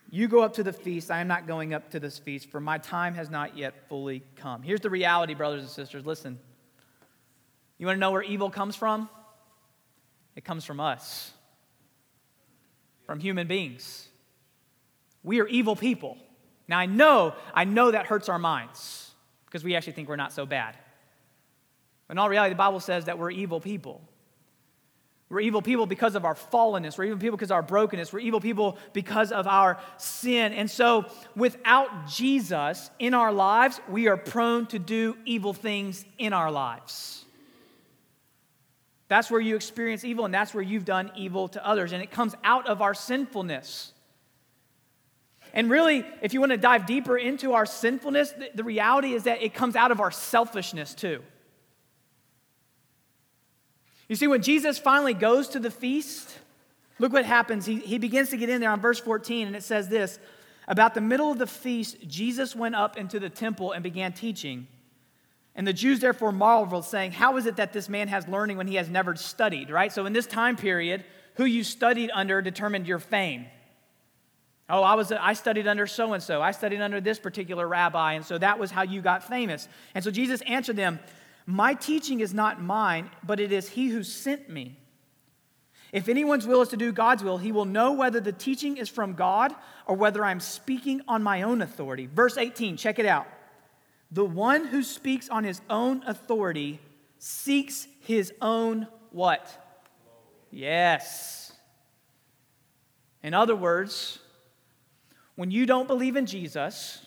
You 0.10 0.28
go 0.28 0.42
up 0.42 0.56
to 0.56 0.64
the 0.64 0.74
feast. 0.74 1.10
I 1.10 1.22
am 1.22 1.30
not 1.30 1.48
going 1.48 1.74
up 1.74 1.92
to 1.92 2.00
this 2.00 2.20
feast, 2.20 2.50
for 2.50 2.60
my 2.60 2.78
time 2.78 3.14
has 3.16 3.30
not 3.30 3.58
yet 3.58 3.88
fully 3.88 4.24
come. 4.36 4.62
Here's 4.62 4.82
the 4.82 4.90
reality, 4.90 5.34
brothers 5.34 5.62
and 5.62 5.70
sisters. 5.70 6.06
Listen. 6.06 6.38
You 7.78 7.88
want 7.88 7.96
to 7.96 8.00
know 8.00 8.12
where 8.12 8.22
evil 8.22 8.52
comes 8.52 8.76
from? 8.76 9.10
It 10.36 10.44
comes 10.44 10.66
from 10.66 10.80
us, 10.80 11.32
from 13.06 13.20
human 13.20 13.48
beings. 13.48 14.08
We 15.24 15.40
are 15.42 15.48
evil 15.48 15.76
people. 15.76 16.18
Now 16.68 16.80
I 16.80 16.86
know, 16.86 17.34
I 17.54 17.66
know 17.66 17.92
that 17.92 18.06
hurts 18.06 18.30
our 18.30 18.40
minds 18.40 19.12
because 19.46 19.64
we 19.64 19.76
actually 19.76 19.94
think 19.94 20.10
we're 20.10 20.16
not 20.16 20.32
so 20.32 20.46
bad. 20.46 20.78
In 22.10 22.18
all 22.18 22.30
reality, 22.30 22.54
the 22.54 22.58
Bible 22.58 22.80
says 22.80 23.06
that 23.06 23.18
we're 23.18 23.32
evil 23.32 23.60
people. 23.60 24.02
We're 25.30 25.40
evil 25.40 25.62
people 25.62 25.86
because 25.86 26.16
of 26.16 26.26
our 26.26 26.36
fallenness. 26.36 26.98
We're 26.98 27.06
evil 27.06 27.18
people 27.18 27.38
because 27.38 27.52
of 27.52 27.56
our 27.56 27.62
brokenness. 27.62 28.12
We're 28.12 28.20
evil 28.20 28.42
people 28.42 28.78
because 28.92 29.32
of 29.32 29.48
our 29.48 29.80
sin. 29.96 30.52
And 30.52 30.70
so, 30.70 31.06
without 31.38 32.08
Jesus 32.08 32.92
in 33.00 33.14
our 33.14 33.32
lives, 33.32 33.80
we 33.88 34.10
are 34.10 34.18
prone 34.18 34.66
to 34.68 34.80
do 34.80 35.16
evil 35.24 35.54
things 35.54 36.04
in 36.18 36.34
our 36.34 36.52
lives. 36.52 37.24
That's 39.08 39.32
where 39.32 39.40
you 39.40 39.56
experience 39.56 40.04
evil, 40.04 40.26
and 40.26 40.34
that's 40.34 40.54
where 40.54 40.64
you've 40.64 40.86
done 40.86 41.12
evil 41.16 41.48
to 41.50 41.66
others. 41.66 41.94
And 41.94 42.04
it 42.04 42.12
comes 42.12 42.36
out 42.44 42.68
of 42.68 42.82
our 42.82 42.94
sinfulness. 42.94 43.94
And 45.54 45.70
really, 45.70 46.06
if 46.22 46.34
you 46.34 46.40
want 46.40 46.52
to 46.52 46.58
dive 46.58 46.86
deeper 46.86 47.18
into 47.18 47.54
our 47.54 47.66
sinfulness, 47.66 48.32
the, 48.32 48.50
the 48.56 48.64
reality 48.64 49.14
is 49.14 49.24
that 49.24 49.42
it 49.42 49.54
comes 49.54 49.76
out 49.76 49.92
of 49.92 50.00
our 50.00 50.12
selfishness 50.12 50.94
too. 50.94 51.22
You 54.08 54.16
see, 54.16 54.28
when 54.28 54.42
Jesus 54.42 54.78
finally 54.78 55.14
goes 55.14 55.50
to 55.50 55.60
the 55.60 55.72
feast, 55.72 56.38
look 57.00 57.14
what 57.14 57.26
happens. 57.26 57.66
He, 57.66 57.78
he 57.78 57.98
begins 57.98 58.30
to 58.30 58.38
get 58.38 58.50
in 58.50 58.60
there 58.60 58.72
on 58.72 58.82
verse 58.82 59.00
14, 59.00 59.48
and 59.48 59.56
it 59.56 59.64
says 59.64 59.88
this 59.88 60.20
About 60.68 60.94
the 60.94 61.02
middle 61.02 61.32
of 61.32 61.38
the 61.38 61.48
feast, 61.48 61.98
Jesus 62.08 62.56
went 62.56 62.76
up 62.76 62.98
into 62.98 63.20
the 63.20 63.30
temple 63.30 63.72
and 63.72 63.84
began 63.84 64.14
teaching. 64.14 64.68
And 65.56 65.68
the 65.68 65.74
Jews 65.74 66.00
therefore 66.00 66.32
marveled, 66.32 66.86
saying, 66.86 67.12
How 67.12 67.38
is 67.38 67.46
it 67.46 67.58
that 67.58 67.74
this 67.74 67.90
man 67.90 68.08
has 68.08 68.28
learning 68.28 68.58
when 68.58 68.68
he 68.68 68.76
has 68.76 68.90
never 68.90 69.16
studied? 69.16 69.70
Right? 69.70 69.92
So, 69.92 70.06
in 70.06 70.14
this 70.14 70.28
time 70.28 70.56
period, 70.56 71.04
who 71.36 71.46
you 71.46 71.64
studied 71.64 72.12
under 72.14 72.42
determined 72.42 72.88
your 72.88 73.00
fame. 73.00 73.46
Oh, 74.72 74.84
I, 74.84 74.96
was, 74.96 75.12
I 75.12 75.34
studied 75.34 75.68
under 75.68 75.86
so 75.86 76.14
and 76.14 76.24
so. 76.24 76.42
I 76.42 76.52
studied 76.52 76.80
under 76.80 77.02
this 77.02 77.20
particular 77.20 77.68
rabbi, 77.68 78.14
and 78.14 78.26
so 78.26 78.38
that 78.38 78.58
was 78.58 78.72
how 78.72 78.84
you 78.84 79.02
got 79.02 79.28
famous. 79.28 79.68
And 79.94 80.02
so 80.02 80.12
Jesus 80.12 80.42
answered 80.48 80.78
them, 80.78 81.00
My 81.46 81.74
teaching 81.74 82.22
is 82.22 82.34
not 82.34 82.62
mine, 82.62 83.12
but 83.22 83.42
it 83.42 83.52
is 83.52 83.68
he 83.68 83.90
who 83.90 84.02
sent 84.02 84.50
me. 84.50 84.78
If 85.92 86.08
anyone's 86.08 86.48
will 86.48 86.62
is 86.62 86.70
to 86.70 86.78
do 86.78 86.94
God's 86.94 87.22
will, 87.22 87.38
he 87.38 87.52
will 87.52 87.66
know 87.66 87.92
whether 87.92 88.22
the 88.22 88.32
teaching 88.32 88.78
is 88.78 88.88
from 88.88 89.14
God 89.14 89.54
or 89.86 89.98
whether 89.98 90.24
I'm 90.24 90.40
speaking 90.40 91.02
on 91.06 91.22
my 91.22 91.42
own 91.42 91.62
authority. 91.62 92.06
Verse 92.06 92.38
18, 92.38 92.78
check 92.78 92.98
it 92.98 93.06
out. 93.06 93.28
The 94.10 94.24
one 94.24 94.66
who 94.66 94.84
speaks 94.84 95.28
on 95.28 95.44
his 95.44 95.60
own 95.70 96.02
authority 96.08 96.80
seeks 97.20 97.88
his 98.00 98.32
own 98.42 98.88
what? 99.12 99.50
Yes. 100.50 101.52
In 103.22 103.34
other 103.34 103.56
words, 103.56 104.20
when 105.36 105.52
you 105.52 105.66
don't 105.66 105.88
believe 105.88 106.16
in 106.16 106.26
Jesus, 106.26 107.06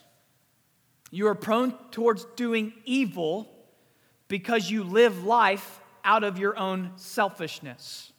you 1.11 1.28
are 1.28 1.35
prone 1.35 1.75
towards 1.90 2.25
doing 2.37 2.73
evil 2.85 3.49
because 4.28 4.71
you 4.71 4.83
live 4.83 5.25
life 5.25 5.81
out 6.04 6.25
of 6.25 6.38
your 6.38 6.59
own 6.59 6.93
selfishness. 6.97 8.12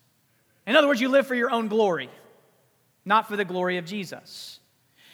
In 0.66 0.76
other 0.76 0.88
words, 0.88 1.02
you 1.02 1.10
live 1.10 1.28
for 1.28 1.36
your 1.36 1.52
own 1.52 1.68
glory, 1.68 2.10
not 3.04 3.28
for 3.28 3.36
the 3.36 3.46
glory 3.46 3.78
of 3.78 3.86
Jesus. 3.86 4.60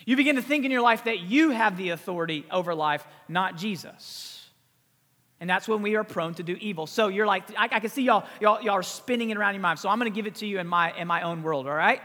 You 0.06 0.16
begin 0.16 0.36
to 0.36 0.42
think 0.42 0.66
in 0.66 0.72
your 0.72 0.82
life 0.82 1.04
that 1.06 1.20
you 1.20 1.52
have 1.52 1.78
the 1.78 1.90
authority 1.90 2.46
over 2.52 2.74
life, 2.74 3.06
not 3.28 3.58
Jesus. 3.58 4.50
And 5.40 5.50
that's 5.50 5.68
when 5.68 5.82
we 5.82 5.96
are 5.96 6.04
prone 6.04 6.36
to 6.36 6.44
do 6.44 6.56
evil. 6.62 6.86
So 6.86 7.08
you're 7.08 7.26
like, 7.26 7.44
I, 7.58 7.68
I 7.72 7.80
can 7.80 7.90
see 7.90 8.04
y'all, 8.04 8.26
y'all, 8.40 8.62
y'all 8.62 8.76
are 8.76 8.84
spinning 8.84 9.32
it 9.32 9.38
around 9.38 9.56
your 9.56 9.62
mind. 9.62 9.80
So 9.80 9.90
I'm 9.90 9.98
going 10.00 10.12
to 10.12 10.16
give 10.16 10.28
it 10.28 10.36
to 10.36 10.46
you 10.46 10.60
in 10.60 10.68
my, 10.68 10.96
in 10.96 11.08
my 11.08 11.24
own 11.24 11.42
world, 11.42 11.68
all 11.68 11.74
right? 11.74 12.00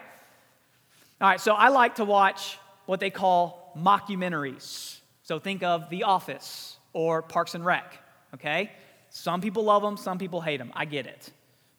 All 1.21 1.29
right, 1.29 1.41
so 1.41 1.55
I 1.55 1.69
like 1.69 1.97
to 1.97 2.05
watch 2.05 2.59
what 2.87 3.01
they 3.01 3.11
call 3.11 3.73
mockumentaries. 3.77 4.99
So 5.23 5.39
think 5.39 5.63
of 5.63 5.91
The 5.91 6.05
Office 6.05 6.79
or 6.93 7.23
Parks 7.23 7.55
and 7.55 7.65
Rec, 7.65 7.99
okay? 8.35 8.73
Some 9.11 9.41
people 9.41 9.65
love 9.65 9.83
them, 9.83 9.97
some 9.97 10.19
people 10.19 10.41
hate 10.41 10.59
them. 10.59 10.73
I 10.75 10.85
get 10.85 11.07
it. 11.07 11.31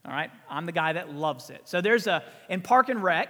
All 0.06 0.12
right? 0.12 0.30
I'm 0.50 0.66
the 0.66 0.72
guy 0.72 0.94
that 0.94 1.14
loves 1.14 1.50
it. 1.50 1.62
So 1.66 1.82
there's 1.82 2.08
a, 2.08 2.24
in 2.50 2.62
Park 2.62 2.90
and 2.90 3.02
Rec, 3.02 3.30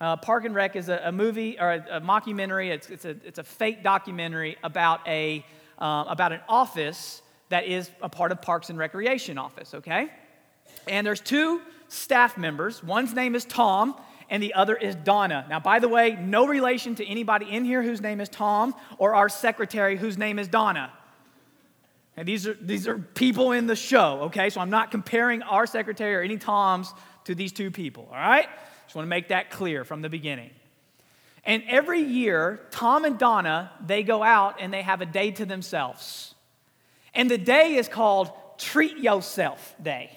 uh, 0.00 0.16
Park 0.16 0.44
and 0.44 0.54
Rec 0.54 0.76
is 0.76 0.88
a, 0.88 1.00
a 1.04 1.12
movie 1.12 1.58
or 1.58 1.72
a, 1.72 1.96
a 1.96 2.00
mockumentary. 2.00 2.70
It's, 2.70 2.88
it's, 2.88 3.04
a, 3.04 3.16
it's 3.24 3.38
a 3.38 3.44
fake 3.44 3.82
documentary 3.82 4.56
about, 4.62 5.06
a, 5.08 5.44
uh, 5.78 6.04
about 6.08 6.32
an 6.32 6.40
office 6.48 7.22
that 7.48 7.66
is 7.66 7.90
a 8.02 8.08
part 8.08 8.30
of 8.30 8.40
Parks 8.40 8.70
and 8.70 8.78
Recreation 8.78 9.38
office, 9.38 9.74
okay? 9.74 10.08
And 10.86 11.06
there's 11.06 11.20
two 11.20 11.60
staff 11.88 12.38
members. 12.38 12.82
One's 12.82 13.14
name 13.14 13.34
is 13.34 13.44
Tom, 13.44 13.96
and 14.30 14.42
the 14.42 14.54
other 14.54 14.76
is 14.76 14.94
Donna. 14.94 15.46
Now, 15.48 15.60
by 15.60 15.78
the 15.78 15.88
way, 15.88 16.16
no 16.20 16.46
relation 16.46 16.94
to 16.96 17.06
anybody 17.06 17.46
in 17.50 17.64
here 17.64 17.82
whose 17.82 18.00
name 18.00 18.20
is 18.20 18.28
Tom 18.28 18.74
or 18.98 19.14
our 19.14 19.28
secretary 19.28 19.96
whose 19.96 20.18
name 20.18 20.38
is 20.38 20.48
Donna. 20.48 20.92
And 22.16 22.26
these 22.26 22.46
are, 22.46 22.54
these 22.54 22.88
are 22.88 22.98
people 22.98 23.52
in 23.52 23.66
the 23.66 23.76
show, 23.76 24.22
okay? 24.22 24.50
So 24.50 24.60
I'm 24.60 24.70
not 24.70 24.90
comparing 24.90 25.42
our 25.42 25.66
secretary 25.66 26.16
or 26.16 26.22
any 26.22 26.36
Toms 26.36 26.92
to 27.24 27.34
these 27.34 27.52
two 27.52 27.70
people, 27.70 28.08
all 28.10 28.18
right? 28.18 28.48
Just 28.84 28.96
want 28.96 29.06
to 29.06 29.10
make 29.10 29.28
that 29.28 29.50
clear 29.50 29.84
from 29.84 30.02
the 30.02 30.08
beginning. 30.08 30.50
And 31.44 31.62
every 31.68 32.00
year, 32.00 32.60
Tom 32.70 33.04
and 33.04 33.18
Donna, 33.18 33.70
they 33.86 34.02
go 34.02 34.22
out 34.22 34.56
and 34.60 34.72
they 34.72 34.82
have 34.82 35.00
a 35.00 35.06
day 35.06 35.30
to 35.30 35.46
themselves. 35.46 36.34
And 37.14 37.30
the 37.30 37.38
day 37.38 37.76
is 37.76 37.88
called 37.88 38.32
Treat 38.58 38.98
Yourself 38.98 39.74
Day. 39.80 40.10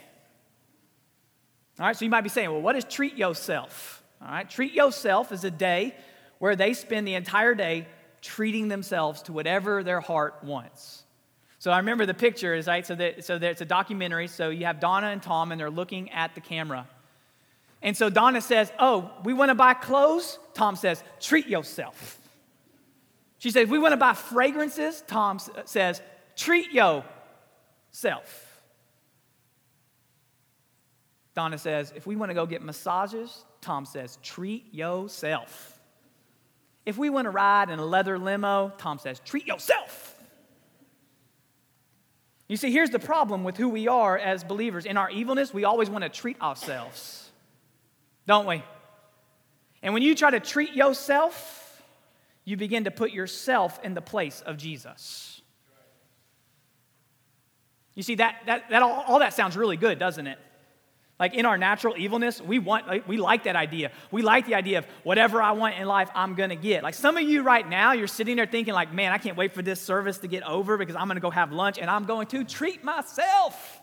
All 1.80 1.86
right, 1.86 1.96
so 1.96 2.04
you 2.04 2.12
might 2.12 2.22
be 2.22 2.30
saying, 2.30 2.52
well, 2.52 2.62
what 2.62 2.76
is 2.76 2.84
treat 2.84 3.16
yourself? 3.16 4.01
All 4.24 4.32
right, 4.32 4.50
treat 4.50 4.74
yourself 4.74 5.32
is 5.32 5.44
a 5.44 5.52
day 5.52 5.96
where 6.40 6.56
they 6.56 6.74
spend 6.74 7.08
the 7.08 7.16
entire 7.16 7.56
day 7.56 7.88
treating 8.22 8.68
themselves 8.68 9.24
to 9.24 9.34
whatever 9.34 9.84
their 9.84 10.00
heart 10.00 10.44
wants. 10.44 11.04
So 11.60 11.72
I 11.72 11.78
remember 11.78 12.06
the 12.06 12.14
picture 12.14 12.54
is 12.54 12.68
right. 12.68 12.86
So 12.86 12.96
that 12.96 13.24
so 13.24 13.38
that 13.38 13.52
it's 13.52 13.62
a 13.62 13.66
documentary. 13.66 14.28
So 14.28 14.50
you 14.50 14.66
have 14.66 14.80
Donna 14.80 15.08
and 15.08 15.22
Tom, 15.22 15.52
and 15.52 15.60
they're 15.60 15.70
looking 15.70 16.12
at 16.12 16.36
the 16.36 16.42
camera. 16.42 16.88
And 17.82 17.96
so 17.98 18.10
Donna 18.10 18.42
says, 18.42 18.72
"Oh, 18.80 19.12
we 19.24 19.34
want 19.34 19.50
to 19.50 19.56
buy 19.56 19.74
clothes." 19.74 20.40
Tom 20.54 20.76
says, 20.76 21.04
"Treat 21.20 21.48
yourself." 21.48 22.20
She 23.38 23.52
says, 23.52 23.68
"We 23.68 23.80
want 23.80 23.94
to 23.94 23.98
buy 23.98 24.14
fragrances." 24.14 25.04
Tom 25.08 25.40
says, 25.66 26.02
"Treat 26.36 26.72
yourself." 26.72 28.52
Donna 31.34 31.58
says, 31.58 31.94
if 31.96 32.06
we 32.06 32.16
want 32.16 32.30
to 32.30 32.34
go 32.34 32.46
get 32.46 32.62
massages, 32.62 33.46
Tom 33.62 33.86
says, 33.86 34.18
treat 34.24 34.74
yourself. 34.74 35.80
If 36.86 36.98
we 36.98 37.10
want 37.10 37.26
to 37.26 37.30
ride 37.30 37.70
in 37.70 37.80
a 37.80 37.86
leather 37.86 38.18
limo, 38.18 38.74
Tom 38.78 38.98
says, 38.98 39.22
treat 39.24 39.46
yourself. 39.46 40.16
You 42.48 42.58
see, 42.58 42.72
here's 42.72 42.90
the 42.90 43.00
problem 43.00 43.44
with 43.44 43.56
who 43.56 43.70
we 43.70 43.88
are 43.88 44.18
as 44.18 44.44
believers. 44.44 44.86
In 44.86 44.98
our 44.98 45.10
evilness, 45.10 45.54
we 45.54 45.64
always 45.64 45.90
want 45.90 46.04
to 46.04 46.10
treat 46.10 46.42
ourselves, 46.42 47.30
don't 48.28 48.46
we? 48.46 48.64
And 49.82 49.94
when 49.94 50.04
you 50.04 50.16
try 50.16 50.32
to 50.32 50.40
treat 50.40 50.74
yourself, 50.74 51.82
you 52.44 52.58
begin 52.58 52.84
to 52.86 52.92
put 52.92 53.12
yourself 53.12 53.80
in 53.84 53.94
the 53.94 54.02
place 54.02 54.42
of 54.42 54.58
Jesus. 54.58 55.42
You 57.94 58.04
see, 58.04 58.16
that, 58.16 58.42
that, 58.48 58.70
that 58.70 58.82
all, 58.82 59.04
all 59.08 59.20
that 59.20 59.34
sounds 59.34 59.56
really 59.56 59.78
good, 59.78 60.00
doesn't 60.00 60.28
it? 60.28 60.40
Like 61.22 61.36
in 61.36 61.46
our 61.46 61.56
natural 61.56 61.94
evilness, 62.00 62.42
we 62.42 62.58
want, 62.58 63.08
we 63.08 63.18
like 63.18 63.44
that 63.44 63.56
idea. 63.56 63.92
We 64.10 64.24
like 64.24 64.48
the 64.48 64.56
idea 64.56 64.80
of 64.80 64.86
whatever 65.04 65.40
I 65.40 65.52
want 65.52 65.78
in 65.78 65.88
life, 65.88 66.10
I'm 66.16 66.34
gonna 66.34 66.56
get. 66.56 66.82
Like 66.82 66.96
some 66.96 67.16
of 67.16 67.22
you 67.22 67.44
right 67.44 67.70
now, 67.70 67.92
you're 67.92 68.08
sitting 68.08 68.38
there 68.38 68.48
thinking, 68.48 68.74
like, 68.74 68.92
man, 68.92 69.12
I 69.12 69.20
can't 69.20 69.38
wait 69.38 69.54
for 69.54 69.62
this 69.62 69.80
service 69.80 70.18
to 70.18 70.28
get 70.28 70.42
over 70.42 70.78
because 70.78 70.96
I'm 70.96 71.08
gonna 71.08 71.20
go 71.20 71.30
have 71.30 71.52
lunch 71.52 71.78
and 71.78 71.92
I'm 71.92 72.06
going 72.06 72.26
to 72.30 72.44
treat 72.44 72.84
myself. 72.84 73.82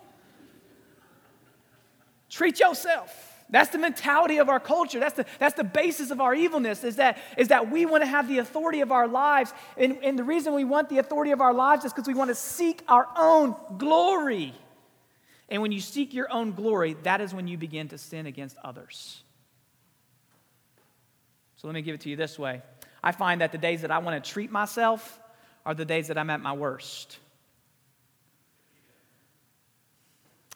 Treat 2.28 2.59
yourself. 2.59 3.37
That's 3.49 3.71
the 3.71 3.78
mentality 3.78 4.38
of 4.38 4.49
our 4.49 4.59
culture. 4.59 4.99
That's 4.99 5.14
the, 5.14 5.25
that's 5.38 5.54
the 5.54 5.62
basis 5.62 6.11
of 6.11 6.21
our 6.21 6.35
evilness, 6.35 6.83
is 6.83 6.97
that, 6.97 7.18
is 7.37 7.49
that 7.49 7.71
we 7.71 7.87
want 7.87 8.02
to 8.02 8.09
have 8.09 8.26
the 8.26 8.38
authority 8.38 8.80
of 8.80 8.90
our 8.90 9.07
lives. 9.07 9.54
And, 9.76 9.99
and 10.02 10.18
the 10.18 10.25
reason 10.25 10.54
we 10.54 10.64
want 10.64 10.88
the 10.88 10.99
authority 10.99 11.30
of 11.30 11.40
our 11.40 11.54
lives 11.54 11.85
is 11.85 11.92
because 11.92 12.09
we 12.09 12.14
want 12.14 12.30
to 12.30 12.35
seek 12.35 12.83
our 12.88 13.07
own 13.16 13.54
glory. 13.78 14.54
And 15.48 15.62
when 15.62 15.72
you 15.72 15.80
seek 15.80 16.12
your 16.12 16.30
own 16.30 16.52
glory, 16.52 16.96
that 17.04 17.20
is 17.20 17.32
when 17.32 17.48
you 17.48 17.56
begin 17.56 17.88
to 17.88 17.98
sin 17.98 18.26
against 18.26 18.56
others. 18.62 19.22
So 21.56 21.66
let 21.66 21.74
me 21.74 21.82
give 21.82 21.94
it 21.94 22.02
to 22.02 22.10
you 22.10 22.16
this 22.16 22.38
way 22.38 22.62
I 23.02 23.12
find 23.12 23.40
that 23.40 23.52
the 23.52 23.58
days 23.58 23.82
that 23.82 23.90
I 23.90 23.98
want 23.98 24.22
to 24.22 24.30
treat 24.30 24.50
myself 24.50 25.20
are 25.64 25.74
the 25.74 25.84
days 25.84 26.08
that 26.08 26.18
I'm 26.18 26.30
at 26.30 26.40
my 26.40 26.52
worst. 26.52 27.18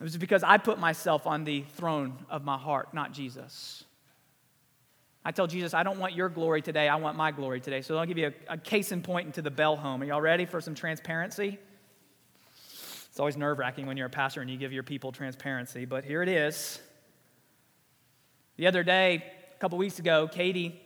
It 0.00 0.04
was 0.04 0.16
because 0.16 0.42
I 0.42 0.58
put 0.58 0.80
myself 0.80 1.26
on 1.26 1.44
the 1.44 1.62
throne 1.76 2.14
of 2.28 2.44
my 2.44 2.58
heart, 2.58 2.92
not 2.92 3.12
Jesus. 3.12 3.84
I 5.25 5.30
tell 5.30 5.46
Jesus, 5.46 5.75
I 5.75 5.84
don't 5.84 6.00
want 6.00 6.14
your 6.14 6.28
glory 6.28 6.62
today, 6.62 6.88
I 6.88 6.96
want 6.96 7.16
my 7.16 7.30
glory 7.30 7.61
today. 7.61 7.82
So 7.82 7.96
I'll 7.96 8.06
give 8.06 8.18
you 8.18 8.32
a, 8.49 8.54
a 8.54 8.58
case 8.58 8.90
in 8.90 9.02
point 9.02 9.26
into 9.26 9.42
the 9.42 9.50
bell 9.50 9.76
home. 9.76 10.02
Are 10.02 10.04
y'all 10.04 10.20
ready 10.20 10.44
for 10.44 10.61
some 10.61 10.75
transparency? 10.75 11.61
It's 13.12 13.21
always 13.21 13.37
nerve 13.37 13.59
wracking 13.59 13.85
when 13.85 13.99
you're 13.99 14.07
a 14.07 14.11
pastor 14.11 14.40
and 14.40 14.49
you 14.49 14.57
give 14.57 14.73
your 14.73 14.83
people 14.83 15.12
transparency, 15.12 15.85
but 15.85 16.02
here 16.02 16.23
it 16.23 16.31
is. 16.31 16.81
The 18.57 18.66
other 18.66 18.83
day, 18.83 19.23
a 19.54 19.59
couple 19.59 19.76
weeks 19.76 19.99
ago, 19.99 20.26
Katie 20.26 20.81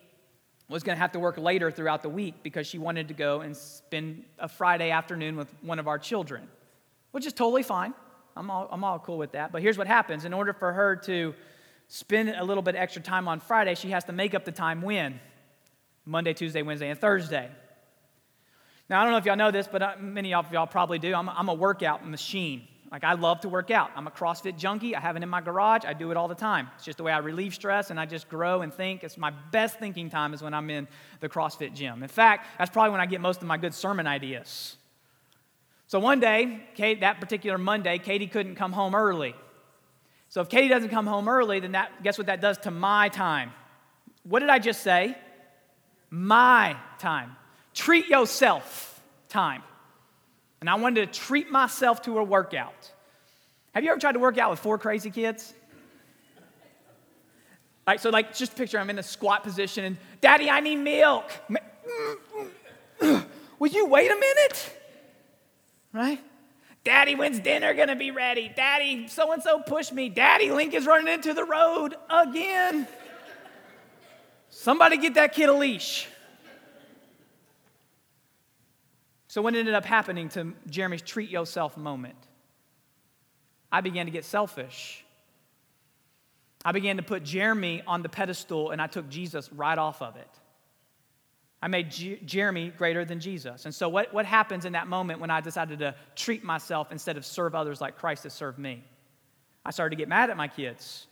was 0.69 0.83
going 0.83 0.97
to 0.97 1.01
have 1.01 1.13
to 1.13 1.21
work 1.21 1.39
later 1.39 1.71
throughout 1.71 2.03
the 2.03 2.09
week 2.09 2.43
because 2.43 2.67
she 2.67 2.79
wanted 2.79 3.07
to 3.07 3.15
go 3.15 3.43
and 3.43 3.57
spend 3.57 4.25
a 4.41 4.49
Friday 4.49 4.91
afternoon 4.91 5.37
with 5.37 5.55
one 5.63 5.79
of 5.79 5.87
our 5.87 6.01
children, 6.01 6.49
which 7.13 7.27
is 7.27 7.33
totally 7.33 7.63
fine. 7.63 7.95
I'm 8.37 8.51
all, 8.51 8.67
I'm 8.73 8.83
all 8.83 8.99
cool 8.99 9.19
with 9.19 9.31
that. 9.31 9.53
But 9.53 9.63
here's 9.63 9.79
what 9.79 9.87
happens 9.87 10.25
in 10.25 10.35
order 10.35 10.53
for 10.53 10.73
her 10.73 10.97
to 11.05 11.33
spend 11.87 12.31
a 12.31 12.43
little 12.43 12.65
bit 12.65 12.75
extra 12.75 13.03
time 13.03 13.29
on 13.29 13.39
Friday, 13.39 13.77
she 13.77 13.91
has 13.91 14.03
to 14.03 14.13
make 14.13 14.35
up 14.35 14.45
the 14.45 14.51
time 14.51 14.83
when? 14.83 15.21
Monday, 16.05 16.35
Tuesday, 16.35 16.63
Wednesday, 16.63 16.91
and 16.91 17.01
Thursday. 17.01 17.53
Now, 18.89 19.01
I 19.01 19.05
don't 19.05 19.13
know 19.13 19.19
if 19.19 19.25
y'all 19.25 19.37
know 19.37 19.51
this, 19.51 19.67
but 19.67 19.83
uh, 19.83 19.95
many 19.99 20.33
of 20.33 20.53
y'all 20.53 20.67
probably 20.67 20.99
do. 20.99 21.13
I'm, 21.13 21.29
I'm 21.29 21.49
a 21.49 21.55
workout 21.55 22.07
machine. 22.07 22.69
Like, 22.93 23.03
I 23.03 23.15
love 23.15 23.41
to 23.41 23.49
work 23.49 23.73
out. 23.73 23.91
I'm 23.97 24.07
a 24.07 24.13
CrossFit 24.13 24.57
junkie. 24.57 24.95
I 24.95 25.01
have 25.01 25.17
it 25.17 25.23
in 25.25 25.29
my 25.29 25.41
garage. 25.41 25.85
I 25.85 25.93
do 25.93 26.13
it 26.13 26.17
all 26.17 26.29
the 26.29 26.37
time. 26.37 26.71
It's 26.77 26.85
just 26.85 26.99
the 26.99 27.05
way 27.05 27.11
I 27.11 27.19
relieve 27.19 27.53
stress 27.53 27.91
and 27.91 27.99
I 27.99 28.07
just 28.07 28.29
grow 28.29 28.63
and 28.63 28.73
think. 28.73 29.03
It's 29.03 29.19
my 29.19 29.33
best 29.51 29.81
thinking 29.81 30.09
time 30.09 30.33
is 30.35 30.43
when 30.43 30.55
I'm 30.55 30.71
in 30.71 30.87
the 31.19 31.29
CrossFit 31.29 31.75
gym. 31.75 32.05
In 32.05 32.09
fact, 32.09 32.47
that's 32.59 32.71
probably 32.71 32.93
when 32.93 33.01
I 33.01 33.07
get 33.07 33.21
most 33.21 33.43
of 33.43 33.49
my 33.49 33.57
good 33.57 33.75
sermon 33.75 34.07
ideas. 34.07 34.77
So 35.89 35.99
one 35.99 36.21
day, 36.21 36.63
Kate, 36.77 37.01
that 37.01 37.21
particular 37.21 37.59
Monday, 37.59 37.99
Katie 37.99 38.29
couldn't 38.29 38.55
come 38.55 38.73
home 38.73 38.95
early. 38.95 39.35
So 40.29 40.41
if 40.41 40.49
Katie 40.49 40.69
doesn't 40.69 40.91
come 40.91 41.09
home 41.09 41.29
early, 41.29 41.59
then 41.59 41.73
that, 41.73 42.05
guess 42.05 42.19
what 42.19 42.29
that 42.29 42.41
does 42.41 42.59
to 42.59 42.71
my 42.71 43.09
time? 43.09 43.53
What 44.23 44.41
did 44.41 44.49
I 44.49 44.61
just 44.61 44.83
say? 44.83 45.17
My 46.11 46.77
time 46.99 47.37
treat 47.77 48.09
yourself 48.09 49.01
time. 49.29 49.63
And 50.61 50.69
I 50.69 50.75
wanted 50.75 51.13
to 51.13 51.21
treat 51.21 51.53
myself 51.53 52.03
to 52.03 52.19
a 52.19 52.25
workout. 52.25 52.91
Have 53.73 53.85
you 53.85 53.91
ever 53.91 54.01
tried 54.01 54.13
to 54.13 54.19
work 54.19 54.39
out 54.39 54.51
with 54.51 54.59
four 54.59 54.79
crazy 54.79 55.11
kids? 55.11 55.53
Like, 57.87 58.01
so, 58.01 58.11
like, 58.11 58.35
just 58.35 58.57
picture 58.57 58.81
I'm 58.81 58.91
in 58.91 58.99
a 58.99 59.03
squat 59.03 59.45
position 59.45 59.85
and, 59.85 59.97
Daddy, 60.21 60.51
I 60.51 60.59
need 60.59 60.77
milk. 60.77 61.31
Will 63.59 63.69
you 63.69 63.87
wait 63.87 64.11
a 64.11 64.17
minute? 64.17 64.79
Right? 65.93 66.21
Daddy, 66.83 67.15
when's 67.15 67.39
dinner 67.39 67.75
gonna 67.75 67.95
be 67.97 68.11
ready? 68.11 68.51
Daddy, 68.55 69.07
so 69.09 69.33
and 69.33 69.43
so 69.43 69.61
pushed 69.61 69.93
me. 69.93 70.09
Daddy, 70.09 70.51
Link 70.51 70.73
is 70.73 70.87
running 70.87 71.13
into 71.13 71.35
the 71.35 71.45
road 71.45 71.95
again. 72.09 72.89
Somebody 74.51 74.97
get 74.97 75.15
that 75.15 75.33
kid 75.33 75.49
a 75.49 75.53
leash. 75.53 76.09
So, 79.37 79.43
what 79.43 79.55
ended 79.55 79.75
up 79.75 79.85
happening 79.85 80.31
to 80.31 80.55
Jeremy's 80.67 81.03
treat 81.03 81.29
yourself 81.29 81.77
moment? 81.77 82.17
I 83.71 83.83
began 83.83 84.07
to 84.07 84.11
get 84.11 84.25
selfish. 84.25 85.05
I 86.65 86.73
began 86.73 86.97
to 86.97 87.03
put 87.03 87.23
Jeremy 87.23 87.83
on 87.87 88.03
the 88.03 88.09
pedestal 88.09 88.71
and 88.71 88.81
I 88.81 88.87
took 88.87 89.11
Jesus 89.11 89.53
right 89.53 89.77
off 89.77 90.01
of 90.01 90.17
it. 90.17 90.31
I 91.61 91.69
made 91.69 91.91
G- 91.91 92.19
Jeremy 92.25 92.73
greater 92.79 93.05
than 93.05 93.21
Jesus. 93.21 93.67
And 93.67 93.75
so, 93.75 93.91
what, 93.91 94.15
what 94.15 94.25
happens 94.25 94.65
in 94.65 94.73
that 94.73 94.87
moment 94.87 95.21
when 95.21 95.29
I 95.29 95.43
decided 95.43 95.81
to 95.81 95.95
treat 96.15 96.43
myself 96.43 96.91
instead 96.91 97.19
of 97.19 97.27
serve 97.27 97.55
others 97.55 97.79
like 97.79 97.99
Christ 97.99 98.23
has 98.23 98.33
served 98.33 98.59
me? 98.59 98.83
I 99.67 99.71
started 99.71 99.91
to 99.91 100.01
get 100.01 100.09
mad 100.09 100.31
at 100.31 100.39
my 100.39 100.49
kids. 100.49 101.09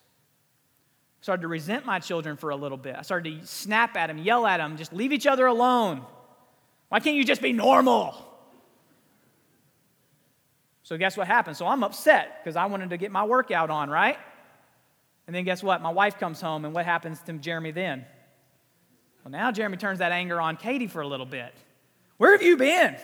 Started 1.21 1.43
to 1.43 1.49
resent 1.49 1.85
my 1.85 1.99
children 1.99 2.38
for 2.38 2.49
a 2.49 2.57
little 2.57 2.78
bit. 2.78 2.97
I 2.99 3.02
started 3.02 3.43
to 3.43 3.47
snap 3.47 3.99
at 3.99 4.07
them, 4.07 4.16
yell 4.16 4.47
at 4.47 4.57
them, 4.57 4.78
just 4.78 4.95
leave 4.95 5.12
each 5.12 5.26
other 5.26 5.45
alone. 5.45 6.07
Why 6.88 7.00
can't 7.00 7.17
you 7.17 7.25
just 7.25 7.43
be 7.43 7.53
normal? 7.53 8.14
So, 10.83 10.99
guess 10.99 11.17
what 11.17 11.26
happened? 11.26 11.57
So, 11.57 11.67
I'm 11.67 11.83
upset 11.83 12.41
because 12.43 12.57
I 12.57 12.67
wanted 12.67 12.91
to 12.91 12.97
get 12.97 13.11
my 13.11 13.25
workout 13.25 13.71
on, 13.71 13.91
right? 13.91 14.19
And 15.26 15.35
then, 15.35 15.45
guess 15.45 15.62
what? 15.62 15.81
My 15.81 15.91
wife 15.91 16.19
comes 16.19 16.41
home, 16.41 16.64
and 16.64 16.75
what 16.75 16.85
happens 16.85 17.21
to 17.23 17.33
Jeremy 17.35 17.71
then? 17.71 18.05
Well, 19.25 19.33
now 19.33 19.50
Jeremy 19.50 19.79
turns 19.79 20.00
that 20.00 20.12
anger 20.12 20.41
on 20.41 20.57
Katie 20.57 20.87
for 20.87 21.00
a 21.00 21.09
little 21.09 21.26
bit. 21.26 21.55
Where 22.19 22.33
have 22.33 22.43
you 22.43 22.57
been? 22.57 22.97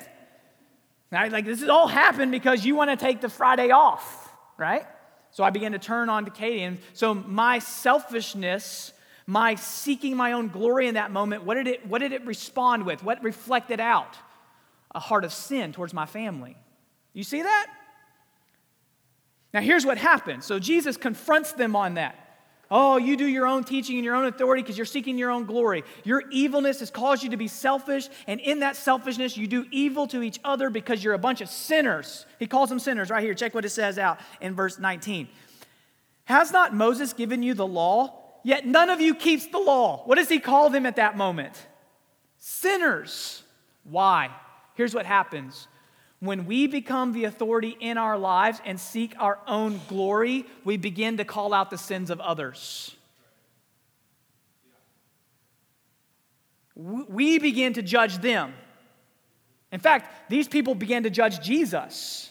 Now, 1.11 1.27
like, 1.29 1.45
this 1.45 1.61
has 1.61 1.69
all 1.69 1.89
happened 1.89 2.31
because 2.31 2.65
you 2.65 2.77
want 2.77 2.91
to 2.91 2.97
take 2.97 3.21
the 3.21 3.29
Friday 3.29 3.71
off, 3.71 4.33
right? 4.57 4.87
So 5.33 5.45
I 5.45 5.51
began 5.51 5.73
to 5.73 5.79
turn 5.79 6.09
on 6.09 6.25
to 6.25 6.31
Katie. 6.31 6.63
And 6.63 6.79
so 6.93 7.15
my 7.15 7.59
selfishness 7.59 8.93
my 9.27 9.55
seeking 9.55 10.17
my 10.17 10.33
own 10.33 10.49
glory 10.49 10.89
in 10.89 10.95
that 10.95 11.11
moment, 11.11 11.45
what 11.45 11.55
did 11.55 11.67
it, 11.67 11.87
what 11.87 11.99
did 11.99 12.13
it 12.13 12.25
respond 12.27 12.85
with? 12.85 13.03
What 13.03 13.23
reflected 13.23 13.81
out? 13.81 14.17
A 14.93 15.01
heart 15.01 15.25
of 15.25 15.33
sin 15.33 15.73
towards 15.73 15.95
my 15.95 16.07
family. 16.07 16.57
You 17.13 17.25
see 17.25 17.43
that? 17.43 17.67
Now, 19.53 19.61
here's 19.61 19.85
what 19.85 19.99
happens. 19.99 20.45
So, 20.45 20.59
Jesus 20.59 20.97
confronts 20.97 21.53
them 21.53 21.75
on 21.75 21.95
that. 21.95 22.31
Oh, 22.73 22.99
you 22.99 23.17
do 23.17 23.27
your 23.27 23.49
own 23.49 23.65
teaching 23.65 23.97
and 23.97 24.05
your 24.05 24.15
own 24.15 24.27
authority 24.27 24.63
because 24.63 24.79
you're 24.79 24.87
seeking 24.87 25.19
your 25.19 25.33
own 25.33 25.45
glory. 25.45 25.83
Your 26.05 26.23
evilness 26.31 26.79
has 26.79 26.91
caused 26.91 27.25
you 27.25 27.31
to 27.31 27.37
be 27.37 27.49
selfish, 27.49 28.09
and 28.29 28.39
in 28.39 28.61
that 28.61 28.77
selfishness, 28.77 29.37
you 29.37 29.49
do 29.49 29.67
evil 29.73 30.07
to 30.09 30.23
each 30.23 30.39
other 30.45 30.71
because 30.71 31.03
you're 31.03 31.15
a 31.15 31.19
bunch 31.19 31.41
of 31.41 31.49
sinners. 31.49 32.27
He 32.39 32.47
calls 32.47 32.69
them 32.69 32.79
sinners 32.79 33.11
right 33.11 33.25
here. 33.25 33.35
Check 33.35 33.55
what 33.55 33.65
it 33.65 33.71
says 33.71 33.99
out 33.99 34.21
in 34.41 34.55
verse 34.55 34.79
19. 34.79 35.29
Has 36.27 36.53
not 36.53 36.73
Moses 36.73 37.13
given 37.13 37.43
you 37.43 37.55
the 37.55 37.67
law? 37.67 38.20
Yet 38.43 38.67
none 38.67 38.91
of 38.91 39.01
you 39.01 39.15
keeps 39.15 39.47
the 39.47 39.59
law. 39.59 40.03
What 40.05 40.17
does 40.17 40.29
he 40.29 40.39
call 40.39 40.71
them 40.71 40.87
at 40.87 40.97
that 40.97 41.17
moment? 41.17 41.55
Sinners. 42.39 43.43
Why? 43.85 44.31
Here's 44.75 44.95
what 44.95 45.07
happens 45.07 45.69
when 46.21 46.45
we 46.45 46.67
become 46.67 47.13
the 47.13 47.25
authority 47.25 47.77
in 47.81 47.97
our 47.97 48.19
lives 48.19 48.61
and 48.67 48.79
seek 48.79 49.15
our 49.19 49.39
own 49.47 49.81
glory, 49.89 50.45
we 50.65 50.77
begin 50.77 51.17
to 51.17 51.25
call 51.25 51.55
out 51.55 51.71
the 51.71 51.79
sins 51.79 52.11
of 52.11 52.21
others. 52.21 52.95
We 56.77 57.39
begin 57.39 57.73
to 57.75 57.83
judge 57.83 58.19
them. 58.19 58.53
In 59.73 59.81
fact, 59.81 60.31
these 60.31 60.47
people 60.47 60.75
began 60.75 61.05
to 61.05 61.11
judge 61.11 61.41
Jesus. 61.41 62.30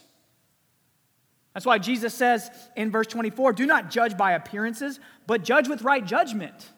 That's 1.53 1.65
why 1.65 1.79
Jesus 1.79 2.13
says 2.13 2.49
in 2.75 2.91
verse 2.91 3.07
24 3.07 3.53
do 3.53 3.65
not 3.65 3.89
judge 3.89 4.17
by 4.17 4.33
appearances, 4.33 4.99
but 5.27 5.43
judge 5.43 5.67
with 5.67 5.81
right 5.81 6.05
judgment. 6.05 6.69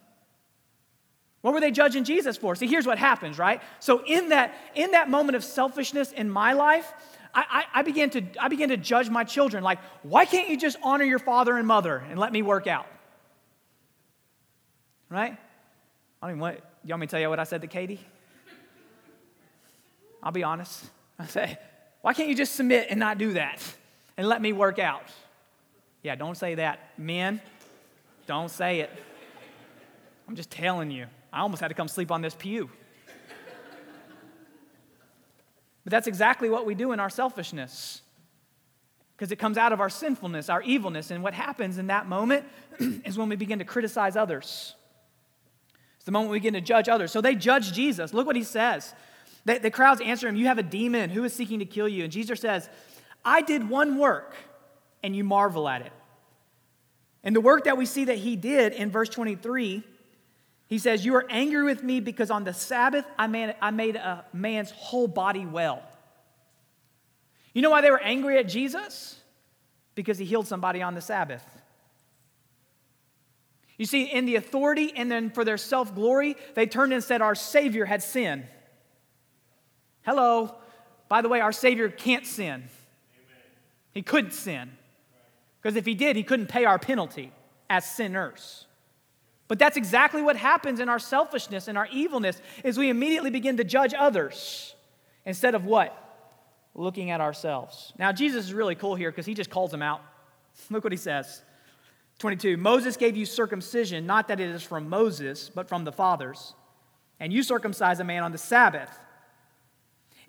What 1.42 1.54
were 1.54 1.60
they 1.60 1.72
judging 1.72 2.04
Jesus 2.04 2.38
for? 2.38 2.56
See, 2.56 2.68
here's 2.68 2.86
what 2.86 3.00
happens, 3.00 3.38
right? 3.38 3.62
So 3.80 4.04
in 4.06 4.30
that 4.30 4.54
in 4.76 4.92
that 4.92 5.10
moment 5.10 5.36
of 5.36 5.44
selfishness 5.44 6.12
in 6.12 6.30
my 6.30 6.54
life, 6.54 6.92
I, 7.34 7.66
I, 7.74 7.80
I, 7.80 7.82
began 7.82 8.10
to 8.12 8.24
I 8.40 8.48
began 8.48 8.70
to 8.70 8.78
judge 8.78 9.10
my 9.10 9.24
children. 9.24 9.64
Like, 9.64 9.80
why 10.04 10.26
can't 10.26 10.50
you 10.50 10.58
just 10.58 10.78
honor 10.84 11.04
your 11.04 11.20
father 11.20 11.58
and 11.58 11.68
mother 11.68 11.98
and 12.10 12.20
let 12.20 12.32
me 12.32 12.42
work 12.42 12.68
out? 12.68 12.88
Right? 15.10 15.36
I 16.22 16.28
don't 16.28 16.32
even 16.32 16.40
want 16.40 16.60
you 16.84 16.90
want 16.90 17.02
me 17.02 17.08
to 17.08 17.12
tell 17.12 17.20
you 17.20 17.30
what 17.30 17.40
I 17.40 17.44
said 17.44 17.62
to 17.62 17.68
Katie? 17.68 18.00
I'll 20.24 20.32
be 20.32 20.44
honest. 20.44 20.86
I 21.18 21.26
say, 21.26 21.58
why 22.02 22.14
can't 22.14 22.30
you 22.30 22.36
just 22.36 22.56
submit 22.56 22.88
and 22.90 23.00
not 23.00 23.18
do 23.18 23.34
that 23.34 23.60
and 24.18 24.28
let 24.28 24.42
me 24.42 24.54
work 24.54 24.80
out? 24.80 25.10
Yeah, 26.04 26.16
don't 26.16 26.36
say 26.36 26.56
that. 26.56 26.98
Men, 26.98 27.42
don't 28.28 28.50
say 28.50 28.80
it. 28.80 28.90
I'm 30.28 30.36
just 30.36 30.50
telling 30.50 30.92
you. 30.92 31.06
I 31.34 31.42
almost 31.42 31.62
had 31.62 31.70
to 31.70 31.74
come 31.74 31.88
sleep 31.88 32.12
on 32.12 32.22
this 32.22 32.36
pew. 32.36 32.70
But 35.84 35.92
that's 35.92 36.08
exactly 36.08 36.50
what 36.50 36.66
we 36.66 36.76
do 36.76 36.92
in 36.92 37.00
our 37.00 37.10
selfishness. 37.10 38.02
Because 39.16 39.32
it 39.32 39.38
comes 39.38 39.58
out 39.58 39.74
of 39.74 39.80
our 39.80 39.90
sinfulness, 39.90 40.50
our 40.50 40.62
evilness. 40.62 41.12
And 41.12 41.24
what 41.24 41.34
happens 41.34 41.78
in 41.78 41.88
that 41.88 42.08
moment 42.08 42.46
is 42.80 43.18
when 43.18 43.30
we 43.30 43.36
begin 43.36 43.60
to 43.60 43.66
criticize 43.66 44.16
others. 44.16 44.76
It's 45.98 46.06
the 46.06 46.12
moment 46.12 46.32
we 46.32 46.38
begin 46.38 46.54
to 46.54 46.62
judge 46.62 46.90
others. 46.90 47.12
So 47.12 47.22
they 47.22 47.36
judge 47.36 47.74
Jesus. 47.74 48.14
Look 48.14 48.26
what 48.26 48.36
he 48.36 48.44
says. 48.44 48.94
The, 49.46 49.60
the 49.60 49.72
crowds 49.72 50.02
answer 50.02 50.28
him, 50.28 50.36
You 50.36 50.48
have 50.48 50.58
a 50.58 50.64
demon. 50.64 51.10
Who 51.10 51.24
is 51.24 51.34
seeking 51.34 51.60
to 51.60 51.66
kill 51.66 51.88
you? 51.88 52.04
And 52.04 52.12
Jesus 52.12 52.40
says, 52.40 52.70
I 53.24 53.42
did 53.42 53.70
one 53.70 53.98
work, 53.98 54.36
and 55.04 55.16
you 55.16 55.24
marvel 55.24 55.68
at 55.68 55.82
it. 55.82 55.92
And 57.24 57.36
the 57.36 57.42
work 57.42 57.66
that 57.66 57.78
we 57.78 57.86
see 57.86 58.06
that 58.06 58.18
he 58.18 58.36
did 58.36 58.74
in 58.74 58.90
verse 58.92 59.10
23 59.10 59.84
he 60.72 60.78
says, 60.78 61.04
You 61.04 61.16
are 61.16 61.26
angry 61.30 61.64
with 61.64 61.84
me 61.84 62.00
because 62.00 62.32
on 62.32 62.46
the 62.46 62.54
Sabbath 62.54 63.04
I 63.20 63.28
made, 63.28 63.54
I 63.62 63.72
made 63.72 63.98
a 63.98 64.24
man's 64.32 64.72
whole 64.72 65.06
body 65.06 65.46
well. 65.46 65.84
You 67.54 67.62
know 67.62 67.70
why 67.70 67.82
they 67.82 67.92
were 67.92 68.02
angry 68.02 68.38
at 68.38 68.48
Jesus? 68.48 69.20
Because 69.96 70.18
he 70.18 70.24
healed 70.24 70.48
somebody 70.48 70.82
on 70.82 70.96
the 70.96 71.02
Sabbath. 71.02 71.44
You 73.78 73.86
see, 73.86 74.06
in 74.06 74.26
the 74.26 74.38
authority 74.38 74.94
and 74.96 75.12
then 75.12 75.30
for 75.30 75.44
their 75.44 75.58
self 75.58 75.94
glory, 75.94 76.38
they 76.56 76.68
turned 76.68 76.94
and 76.94 77.04
said, 77.04 77.22
Our 77.22 77.36
Savior 77.36 77.84
had 77.84 78.02
sinned. 78.02 78.48
Hello. 80.04 80.56
By 81.10 81.22
the 81.22 81.28
way, 81.28 81.42
our 81.42 81.52
Savior 81.52 81.90
can't 81.90 82.26
sin. 82.26 82.70
He 83.94 84.02
couldn't 84.02 84.34
sin. 84.34 84.72
Because 85.62 85.76
if 85.76 85.86
he 85.86 85.94
did, 85.94 86.16
he 86.16 86.24
couldn't 86.24 86.48
pay 86.48 86.66
our 86.66 86.80
penalty 86.80 87.32
as 87.70 87.86
sinners. 87.86 88.66
But 89.48 89.60
that's 89.60 89.78
exactly 89.78 90.22
what 90.22 90.38
happens 90.38 90.80
in 90.80 90.90
our 90.90 91.00
selfishness 91.00 91.68
and 91.68 91.78
our 91.78 91.88
evilness 91.92 92.42
is 92.64 92.78
we 92.78 92.90
immediately 92.90 93.30
begin 93.30 93.58
to 93.58 93.64
judge 93.64 93.94
others 93.94 94.76
instead 95.26 95.56
of 95.56 95.66
what? 95.66 95.98
Looking 96.74 97.12
at 97.12 97.20
ourselves. 97.20 97.92
Now 98.00 98.12
Jesus 98.14 98.46
is 98.46 98.54
really 98.54 98.76
cool 98.76 98.96
here 98.96 99.12
because 99.12 99.26
he 99.26 99.34
just 99.34 99.50
calls 99.50 99.70
them 99.70 99.82
out. 99.82 100.02
Look 100.70 100.84
what 100.84 100.94
he 100.94 100.98
says. 100.98 101.42
22. 102.20 102.56
Moses 102.56 102.98
gave 102.98 103.18
you 103.18 103.26
circumcision, 103.26 104.06
not 104.06 104.28
that 104.30 104.40
it 104.40 104.50
is 104.50 104.64
from 104.64 104.88
Moses, 104.88 105.50
but 105.54 105.68
from 105.68 105.84
the 105.84 105.92
fathers. 105.92 106.54
And 107.20 107.34
you 107.34 107.44
circumcise 107.44 108.00
a 108.00 108.04
man 108.04 108.24
on 108.24 108.32
the 108.32 108.38
Sabbath. 108.38 108.98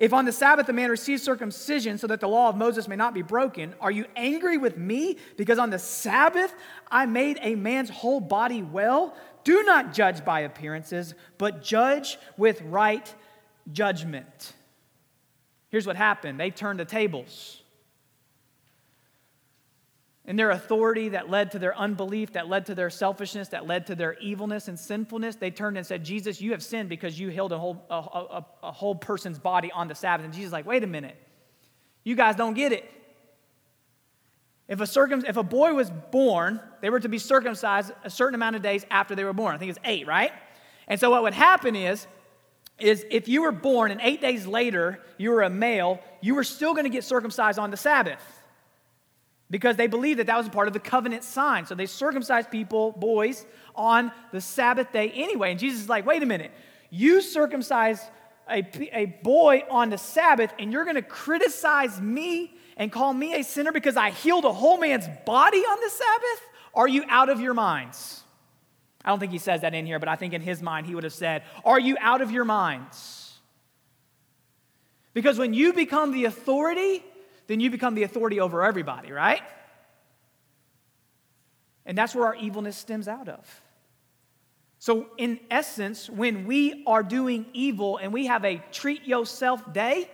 If 0.02 0.12
on 0.12 0.24
the 0.24 0.32
Sabbath 0.32 0.68
a 0.68 0.72
man 0.72 0.90
receives 0.90 1.22
circumcision 1.22 1.96
so 1.96 2.08
that 2.08 2.18
the 2.18 2.26
law 2.26 2.48
of 2.48 2.56
Moses 2.56 2.88
may 2.88 2.96
not 2.96 3.14
be 3.14 3.22
broken, 3.22 3.72
are 3.80 3.92
you 3.92 4.04
angry 4.16 4.58
with 4.58 4.76
me 4.76 5.16
because 5.36 5.60
on 5.60 5.70
the 5.70 5.78
Sabbath 5.78 6.52
I 6.90 7.06
made 7.06 7.38
a 7.40 7.54
man's 7.54 7.88
whole 7.88 8.18
body 8.18 8.64
well? 8.64 9.14
Do 9.44 9.62
not 9.62 9.94
judge 9.94 10.24
by 10.24 10.40
appearances, 10.40 11.14
but 11.38 11.62
judge 11.62 12.18
with 12.36 12.60
right 12.62 13.14
judgment. 13.70 14.54
Here's 15.68 15.86
what 15.86 15.94
happened 15.94 16.40
they 16.40 16.50
turned 16.50 16.80
the 16.80 16.84
tables 16.84 17.62
and 20.24 20.38
their 20.38 20.50
authority 20.50 21.11
that 21.11 21.28
led 21.28 21.50
to 21.50 21.58
their 21.58 21.76
unbelief, 21.76 22.32
that 22.35 22.48
led 22.48 22.66
to 22.66 22.74
their 22.76 22.90
selfishness, 22.90 23.48
that 23.48 23.66
led 23.66 23.88
to 23.88 23.96
their 23.96 24.16
evilness 24.18 24.68
and 24.68 24.78
sinfulness, 24.78 25.35
they 25.35 25.50
turned 25.50 25.76
and 25.76 25.85
said, 25.85 26.04
Jesus, 26.04 26.40
you 26.40 26.52
have 26.52 26.62
sinned 26.62 26.88
because 26.88 27.18
you 27.18 27.28
healed 27.28 27.52
a 27.52 27.58
whole, 27.58 27.85
a, 27.90 27.94
a, 27.94 28.46
a 28.62 28.72
whole 28.72 28.94
person's 28.94 29.40
body 29.40 29.72
on 29.72 29.88
the 29.88 29.96
Sabbath. 29.96 30.24
And 30.24 30.32
Jesus 30.32 30.48
is 30.48 30.52
like, 30.52 30.66
wait 30.66 30.85
a 30.85 30.87
minute. 30.87 31.16
You 32.04 32.14
guys 32.14 32.37
don't 32.37 32.54
get 32.54 32.72
it. 32.72 32.88
If 34.68 34.80
a, 34.80 34.87
circum, 34.87 35.24
if 35.26 35.37
a 35.37 35.42
boy 35.42 35.74
was 35.74 35.90
born, 36.12 36.61
they 36.80 36.88
were 36.88 37.00
to 37.00 37.08
be 37.08 37.18
circumcised 37.18 37.90
a 38.04 38.11
certain 38.11 38.37
amount 38.37 38.54
of 38.54 38.62
days 38.62 38.87
after 38.90 39.16
they 39.16 39.24
were 39.24 39.32
born. 39.32 39.56
I 39.56 39.58
think 39.58 39.70
it's 39.70 39.80
eight, 39.85 40.06
right? 40.06 40.32
And 40.87 41.00
so 41.00 41.11
what 41.11 41.24
would 41.24 41.35
happen 41.35 41.74
is, 41.74 42.06
is 42.78 43.04
if 43.11 43.26
you 43.26 43.42
were 43.42 43.52
born 43.52 43.90
and 43.90 44.00
eight 44.00 44.20
days 44.20 44.46
later 44.46 45.00
you 45.18 45.30
were 45.30 45.42
a 45.42 45.50
male, 45.50 46.00
you 46.20 46.37
were 46.37 46.44
still 46.44 46.74
going 46.74 46.85
to 46.85 46.90
get 46.90 47.02
circumcised 47.02 47.58
on 47.58 47.72
the 47.72 47.76
Sabbath 47.76 48.41
because 49.52 49.76
they 49.76 49.86
believed 49.86 50.18
that 50.18 50.28
that 50.28 50.38
was 50.38 50.46
a 50.46 50.50
part 50.50 50.66
of 50.66 50.72
the 50.72 50.80
covenant 50.80 51.22
sign. 51.22 51.66
So 51.66 51.74
they 51.74 51.84
circumcised 51.84 52.50
people, 52.50 52.92
boys, 52.92 53.44
on 53.76 54.10
the 54.32 54.40
Sabbath 54.40 54.90
day 54.92 55.10
anyway. 55.10 55.50
And 55.50 55.60
Jesus 55.60 55.82
is 55.82 55.88
like, 55.90 56.06
wait 56.06 56.22
a 56.22 56.26
minute, 56.26 56.52
you 56.88 57.20
circumcise 57.20 58.00
a, 58.48 58.66
a 58.92 59.04
boy 59.22 59.64
on 59.70 59.90
the 59.90 59.98
Sabbath, 59.98 60.52
and 60.58 60.72
you're 60.72 60.84
going 60.84 60.96
to 60.96 61.02
criticize 61.02 62.00
me 62.00 62.54
and 62.78 62.90
call 62.90 63.12
me 63.12 63.34
a 63.34 63.44
sinner 63.44 63.72
because 63.72 63.94
I 63.94 64.08
healed 64.08 64.46
a 64.46 64.52
whole 64.52 64.78
man's 64.78 65.06
body 65.26 65.58
on 65.58 65.78
the 65.80 65.90
Sabbath? 65.90 66.48
Are 66.74 66.88
you 66.88 67.04
out 67.08 67.28
of 67.28 67.38
your 67.38 67.52
minds? 67.52 68.22
I 69.04 69.10
don't 69.10 69.18
think 69.18 69.32
he 69.32 69.38
says 69.38 69.60
that 69.60 69.74
in 69.74 69.84
here, 69.84 69.98
but 69.98 70.08
I 70.08 70.16
think 70.16 70.32
in 70.32 70.40
his 70.40 70.62
mind 70.62 70.86
he 70.86 70.94
would 70.94 71.04
have 71.04 71.12
said, 71.12 71.42
Are 71.62 71.78
you 71.78 71.98
out 72.00 72.22
of 72.22 72.30
your 72.30 72.46
minds? 72.46 73.34
Because 75.12 75.38
when 75.38 75.52
you 75.52 75.74
become 75.74 76.12
the 76.12 76.24
authority, 76.24 77.04
then 77.52 77.60
you 77.60 77.68
become 77.68 77.94
the 77.94 78.02
authority 78.02 78.40
over 78.40 78.64
everybody, 78.64 79.12
right? 79.12 79.42
And 81.84 81.98
that's 81.98 82.14
where 82.14 82.24
our 82.24 82.34
evilness 82.34 82.78
stems 82.78 83.08
out 83.08 83.28
of. 83.28 83.60
So, 84.78 85.08
in 85.18 85.38
essence, 85.50 86.08
when 86.08 86.46
we 86.46 86.82
are 86.86 87.02
doing 87.02 87.44
evil 87.52 87.98
and 87.98 88.10
we 88.10 88.24
have 88.24 88.46
a 88.46 88.64
treat 88.72 89.06
yourself 89.06 89.70
day, 89.70 90.10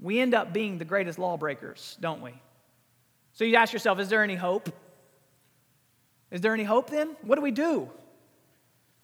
we 0.00 0.18
end 0.18 0.34
up 0.34 0.52
being 0.52 0.78
the 0.78 0.84
greatest 0.84 1.16
lawbreakers, 1.16 1.96
don't 2.00 2.22
we? 2.22 2.32
So, 3.32 3.44
you 3.44 3.54
ask 3.54 3.72
yourself, 3.72 4.00
is 4.00 4.08
there 4.08 4.24
any 4.24 4.34
hope? 4.34 4.68
Is 6.32 6.40
there 6.40 6.52
any 6.52 6.64
hope 6.64 6.90
then? 6.90 7.14
What 7.22 7.36
do 7.36 7.40
we 7.40 7.52
do? 7.52 7.88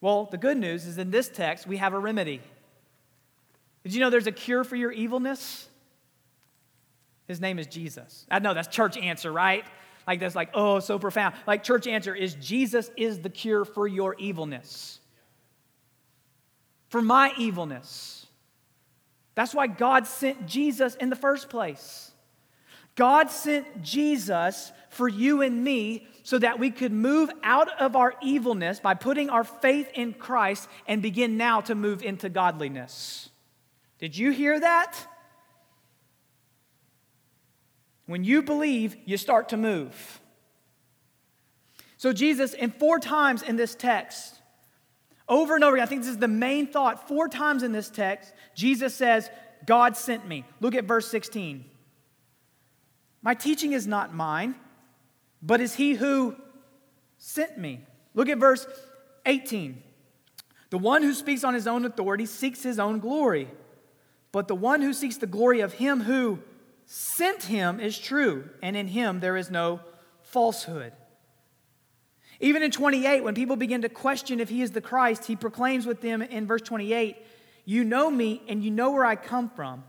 Well, 0.01 0.25
the 0.29 0.39
good 0.39 0.57
news 0.57 0.87
is 0.87 0.99
in 0.99 1.13
this 1.13 1.29
text, 1.29 1.69
we 1.69 1.77
have 1.77 1.95
a 1.95 2.01
remedy. 2.01 2.41
Did 3.85 3.95
you 3.95 4.01
know 4.01 4.11
there's 4.11 4.27
a 4.27 4.33
cure 4.33 4.65
for 4.65 4.75
your 4.75 4.91
evilness? 4.91 5.69
His 7.27 7.41
name 7.41 7.59
is 7.59 7.67
Jesus. 7.67 8.27
I 8.31 8.39
know 8.39 8.55
that's 8.55 8.69
church 8.69 8.97
answer, 8.97 9.33
right? 9.33 9.65
Like 10.07 10.21
that's 10.21 10.35
like, 10.37 10.51
oh, 10.55 10.81
so 10.81 10.99
profound. 10.99 11.35
Like 11.47 11.63
church 11.63 11.87
answer 11.87 12.15
is 12.15 12.35
Jesus 12.35 12.91
is 12.97 13.21
the 13.21 13.31
cure 13.31 13.65
for 13.65 13.89
your 13.89 14.15
evilness. 14.19 15.01
For 16.89 17.03
my 17.03 17.33
evilness. 17.37 18.27
That's 19.35 19.55
why 19.55 19.67
God 19.67 20.07
sent 20.07 20.47
Jesus 20.47 20.95
in 20.95 21.11
the 21.11 21.17
first 21.17 21.49
place. 21.51 22.13
God 22.95 23.31
sent 23.31 23.83
Jesus 23.83 24.73
for 24.89 25.09
you 25.09 25.43
and 25.43 25.63
me 25.63 26.07
so 26.23 26.39
that 26.39 26.59
we 26.59 26.71
could 26.71 26.93
move 26.93 27.31
out 27.43 27.69
of 27.81 27.95
our 27.95 28.15
evilness 28.23 28.81
by 28.81 28.95
putting 28.95 29.29
our 29.29 29.45
faith 29.45 29.91
in 29.95 30.15
Christ 30.15 30.69
and 30.87 31.03
begin 31.03 31.37
now 31.37 31.61
to 31.63 31.75
move 31.75 32.03
into 32.03 32.29
godliness. 32.29 33.29
Did 33.99 34.17
you 34.17 34.31
hear 34.31 34.59
that? 34.59 34.97
When 38.07 38.25
you 38.25 38.43
believe, 38.43 38.97
you 39.05 39.17
start 39.17 39.49
to 39.51 39.57
move. 39.57 40.21
So, 41.97 42.13
Jesus, 42.13 42.55
in 42.55 42.71
four 42.71 42.99
times 42.99 43.43
in 43.43 43.57
this 43.57 43.75
text, 43.75 44.35
over 45.29 45.55
and 45.55 45.65
over 45.65 45.77
again, 45.77 45.87
I 45.87 45.89
think 45.89 46.03
this 46.03 46.11
is 46.11 46.19
the 46.19 46.29
main 46.29 46.67
thought. 46.67 47.09
Four 47.09 47.29
times 47.29 47.63
in 47.63 47.73
this 47.73 47.91
text, 47.91 48.33
Jesus 48.55 48.95
says, 48.95 49.29
God 49.65 49.97
sent 49.97 50.27
me. 50.27 50.45
Look 50.61 50.75
at 50.75 50.85
verse 50.85 51.09
16. 51.09 51.65
My 53.23 53.35
teaching 53.35 53.73
is 53.73 53.87
not 53.87 54.15
mine, 54.15 54.55
but 55.43 55.61
is 55.61 55.75
he 55.75 55.95
who 55.95 56.37
sent 57.19 57.59
me. 57.59 57.81
Look 58.15 58.29
at 58.29 58.39
verse 58.39 58.67
18. 59.25 59.83
The 60.71 60.79
one 60.79 61.03
who 61.03 61.13
speaks 61.13 61.43
on 61.43 61.55
his 61.55 61.67
own 61.67 61.85
authority 61.85 62.27
seeks 62.27 62.63
his 62.63 62.79
own 62.79 63.01
glory, 63.01 63.49
but 64.31 64.47
the 64.47 64.55
one 64.55 64.83
who 64.83 64.93
seeks 64.93 65.17
the 65.17 65.27
glory 65.27 65.61
of 65.61 65.73
him 65.75 66.03
who 66.03 66.41
sent 66.87 67.45
him 67.45 67.81
is 67.81 67.99
true, 67.99 68.49
and 68.63 68.77
in 68.77 68.89
him 68.89 69.21
there 69.21 69.37
is 69.37 69.51
no 69.51 69.81
falsehood. 70.23 70.93
Even 72.41 72.63
in 72.63 72.71
28, 72.71 73.25
when 73.25 73.35
people 73.35 73.57
begin 73.57 73.83
to 73.83 73.89
question 73.89 74.41
if 74.41 74.49
he 74.49 74.63
is 74.63 74.71
the 74.71 74.81
Christ, 74.81 75.27
he 75.27 75.37
proclaims 75.37 75.87
with 75.87 76.01
them 76.01 76.23
in 76.23 76.47
verse 76.47 76.63
28 76.63 77.17
You 77.65 77.85
know 77.85 78.11
me, 78.11 78.43
and 78.49 78.63
you 78.63 78.71
know 78.71 78.93
where 78.93 79.05
I 79.05 79.17
come 79.17 79.51
from, 79.51 79.85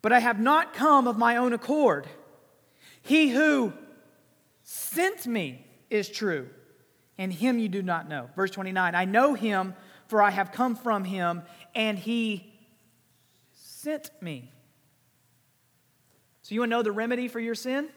but 0.00 0.12
I 0.12 0.18
have 0.18 0.40
not 0.40 0.74
come 0.74 1.06
of 1.06 1.18
my 1.18 1.36
own 1.36 1.52
accord. 1.52 2.06
He 3.02 3.30
who 3.30 3.72
sent 4.62 5.26
me 5.26 5.66
is 5.90 6.08
true, 6.08 6.48
and 7.18 7.32
him 7.32 7.58
you 7.58 7.68
do 7.68 7.82
not 7.82 8.08
know. 8.08 8.28
Verse 8.34 8.50
29 8.50 8.94
I 8.94 9.04
know 9.04 9.34
him, 9.34 9.74
for 10.08 10.22
I 10.22 10.30
have 10.30 10.52
come 10.52 10.74
from 10.74 11.04
him, 11.04 11.42
and 11.74 11.98
he 11.98 12.52
sent 13.52 14.10
me. 14.20 14.51
You 16.52 16.60
want 16.60 16.70
to 16.70 16.76
know 16.76 16.82
the 16.82 16.92
remedy 16.92 17.28
for 17.28 17.40
your 17.40 17.54
sin? 17.54 17.88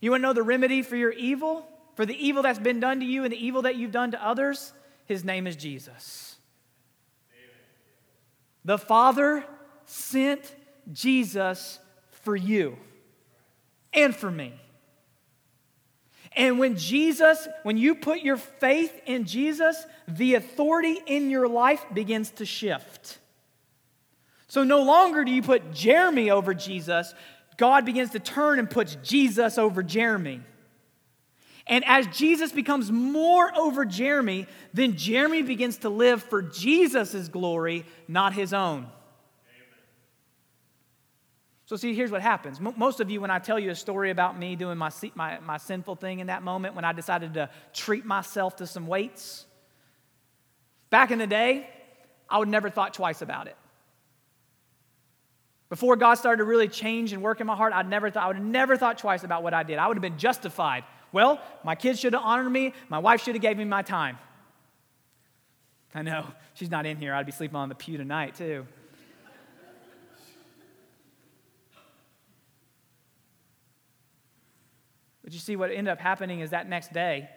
You 0.00 0.10
want 0.10 0.22
to 0.22 0.26
know 0.26 0.32
the 0.32 0.42
remedy 0.42 0.82
for 0.82 0.96
your 0.96 1.12
evil? 1.12 1.66
For 1.94 2.06
the 2.06 2.14
evil 2.14 2.42
that's 2.42 2.58
been 2.58 2.80
done 2.80 3.00
to 3.00 3.06
you 3.06 3.24
and 3.24 3.32
the 3.32 3.44
evil 3.44 3.62
that 3.62 3.76
you've 3.76 3.92
done 3.92 4.10
to 4.12 4.24
others? 4.24 4.72
His 5.06 5.24
name 5.24 5.46
is 5.46 5.56
Jesus. 5.56 6.36
The 8.64 8.78
Father 8.78 9.44
sent 9.84 10.54
Jesus 10.92 11.78
for 12.10 12.34
you 12.34 12.76
and 13.92 14.14
for 14.14 14.30
me. 14.30 14.54
And 16.34 16.58
when 16.58 16.76
Jesus, 16.76 17.46
when 17.62 17.76
you 17.76 17.94
put 17.94 18.20
your 18.20 18.36
faith 18.36 18.92
in 19.04 19.26
Jesus, 19.26 19.84
the 20.08 20.34
authority 20.34 20.98
in 21.06 21.30
your 21.30 21.46
life 21.46 21.84
begins 21.92 22.30
to 22.32 22.46
shift. 22.46 23.18
So 24.52 24.64
no 24.64 24.82
longer 24.82 25.24
do 25.24 25.30
you 25.30 25.40
put 25.40 25.72
Jeremy 25.72 26.30
over 26.30 26.52
Jesus, 26.52 27.14
God 27.56 27.86
begins 27.86 28.10
to 28.10 28.20
turn 28.20 28.58
and 28.58 28.68
puts 28.68 28.96
Jesus 28.96 29.56
over 29.56 29.82
Jeremy. 29.82 30.42
And 31.66 31.82
as 31.86 32.06
Jesus 32.08 32.52
becomes 32.52 32.92
more 32.92 33.50
over 33.56 33.86
Jeremy, 33.86 34.46
then 34.74 34.98
Jeremy 34.98 35.40
begins 35.40 35.78
to 35.78 35.88
live 35.88 36.22
for 36.22 36.42
Jesus' 36.42 37.28
glory, 37.28 37.86
not 38.06 38.34
his 38.34 38.52
own. 38.52 38.88
So, 41.64 41.76
see, 41.76 41.94
here's 41.94 42.10
what 42.10 42.20
happens. 42.20 42.60
most 42.60 43.00
of 43.00 43.10
you, 43.10 43.22
when 43.22 43.30
I 43.30 43.38
tell 43.38 43.58
you 43.58 43.70
a 43.70 43.74
story 43.74 44.10
about 44.10 44.38
me 44.38 44.54
doing 44.54 44.76
my, 44.76 44.90
my, 45.14 45.40
my 45.40 45.56
sinful 45.56 45.96
thing 45.96 46.18
in 46.18 46.26
that 46.26 46.42
moment, 46.42 46.74
when 46.74 46.84
I 46.84 46.92
decided 46.92 47.32
to 47.32 47.48
treat 47.72 48.04
myself 48.04 48.56
to 48.56 48.66
some 48.66 48.86
weights, 48.86 49.46
back 50.90 51.10
in 51.10 51.18
the 51.18 51.26
day, 51.26 51.70
I 52.28 52.36
would 52.38 52.48
never 52.48 52.68
thought 52.68 52.92
twice 52.92 53.22
about 53.22 53.46
it. 53.46 53.56
Before 55.72 55.96
God 55.96 56.16
started 56.16 56.36
to 56.36 56.44
really 56.44 56.68
change 56.68 57.14
and 57.14 57.22
work 57.22 57.40
in 57.40 57.46
my 57.46 57.56
heart, 57.56 57.72
I'd 57.72 57.88
never 57.88 58.10
thought, 58.10 58.24
I 58.24 58.26
would 58.26 58.36
have 58.36 58.44
never 58.44 58.76
thought 58.76 58.98
twice 58.98 59.24
about 59.24 59.42
what 59.42 59.54
I 59.54 59.62
did. 59.62 59.78
I 59.78 59.88
would 59.88 59.96
have 59.96 60.02
been 60.02 60.18
justified. 60.18 60.84
Well, 61.12 61.40
my 61.64 61.76
kids 61.76 61.98
should 61.98 62.12
have 62.12 62.20
honored 62.22 62.52
me. 62.52 62.74
My 62.90 62.98
wife 62.98 63.22
should 63.22 63.34
have 63.34 63.40
gave 63.40 63.56
me 63.56 63.64
my 63.64 63.80
time. 63.80 64.18
I 65.94 66.02
know. 66.02 66.26
She's 66.52 66.70
not 66.70 66.84
in 66.84 66.98
here. 66.98 67.14
I'd 67.14 67.24
be 67.24 67.32
sleeping 67.32 67.56
on 67.56 67.70
the 67.70 67.74
pew 67.74 67.96
tonight, 67.96 68.34
too. 68.34 68.66
But 75.24 75.32
you 75.32 75.38
see, 75.38 75.56
what 75.56 75.70
ended 75.70 75.88
up 75.88 76.00
happening 76.00 76.40
is 76.40 76.50
that 76.50 76.68
next 76.68 76.92
day, 76.92 77.30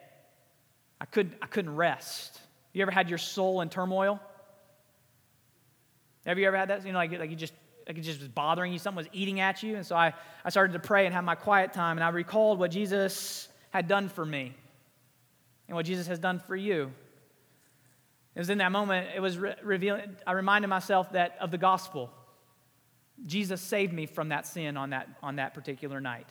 I 1.00 1.06
couldn't, 1.06 1.36
I 1.42 1.46
couldn't 1.46 1.74
rest. 1.74 2.38
You 2.74 2.82
ever 2.82 2.92
had 2.92 3.08
your 3.08 3.18
soul 3.18 3.62
in 3.62 3.70
turmoil? 3.70 4.20
Have 6.26 6.38
you 6.38 6.46
ever 6.48 6.58
had 6.58 6.68
that? 6.68 6.86
You 6.86 6.92
know, 6.92 6.98
like, 6.98 7.18
like 7.18 7.30
you 7.30 7.38
just 7.38 7.54
like 7.88 7.98
it 7.98 8.02
just 8.02 8.20
was 8.20 8.30
bothering 8.30 8.74
you, 8.74 8.80
something 8.80 8.98
was 8.98 9.10
eating 9.14 9.40
at 9.40 9.62
you. 9.64 9.76
And 9.76 9.86
so 9.86 9.96
I, 9.96 10.14
I 10.44 10.50
started 10.50 10.74
to 10.74 10.80
pray 10.80 11.06
and 11.06 11.14
have 11.14 11.24
my 11.24 11.36
quiet 11.36 11.74
time, 11.74 11.98
and 11.98 12.04
I 12.04 12.10
recalled 12.10 12.60
what 12.60 12.72
Jesus 12.72 13.48
had 13.70 13.88
done 13.88 14.10
for 14.10 14.26
me 14.26 14.54
and 15.68 15.76
what 15.76 15.86
Jesus 15.86 16.08
has 16.08 16.20
done 16.20 16.40
for 16.40 16.56
you. 16.56 16.92
It 18.34 18.40
was 18.40 18.50
in 18.50 18.58
that 18.58 18.72
moment, 18.72 19.10
it 19.16 19.22
was 19.22 19.38
re- 19.38 19.56
revealing, 19.64 20.18
I 20.28 20.34
reminded 20.34 20.68
myself 20.68 21.12
that 21.14 21.38
of 21.40 21.52
the 21.52 21.58
gospel. 21.58 22.12
Jesus 23.26 23.62
saved 23.62 23.94
me 23.94 24.06
from 24.08 24.30
that 24.30 24.46
sin 24.46 24.76
on 24.76 24.90
that, 24.90 25.08
on 25.24 25.38
that 25.38 25.54
particular 25.54 26.02
night. 26.02 26.28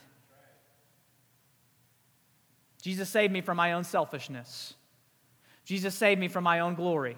Jesus 2.82 3.08
saved 3.08 3.32
me 3.32 3.40
from 3.40 3.56
my 3.56 3.72
own 3.72 3.84
selfishness. 3.84 4.74
Jesus 5.64 5.94
saved 5.94 6.20
me 6.20 6.28
from 6.28 6.44
my 6.44 6.60
own 6.60 6.74
glory. 6.74 7.16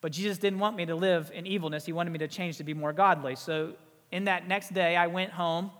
But 0.00 0.12
Jesus 0.12 0.38
didn't 0.38 0.58
want 0.58 0.76
me 0.76 0.86
to 0.86 0.94
live 0.94 1.30
in 1.34 1.46
evilness. 1.46 1.86
He 1.86 1.92
wanted 1.92 2.10
me 2.10 2.18
to 2.20 2.28
change 2.28 2.58
to 2.58 2.64
be 2.64 2.74
more 2.74 2.92
godly. 2.92 3.36
So, 3.36 3.74
in 4.12 4.24
that 4.24 4.46
next 4.46 4.72
day, 4.72 4.96
I 4.96 5.08
went 5.08 5.32
home 5.32 5.70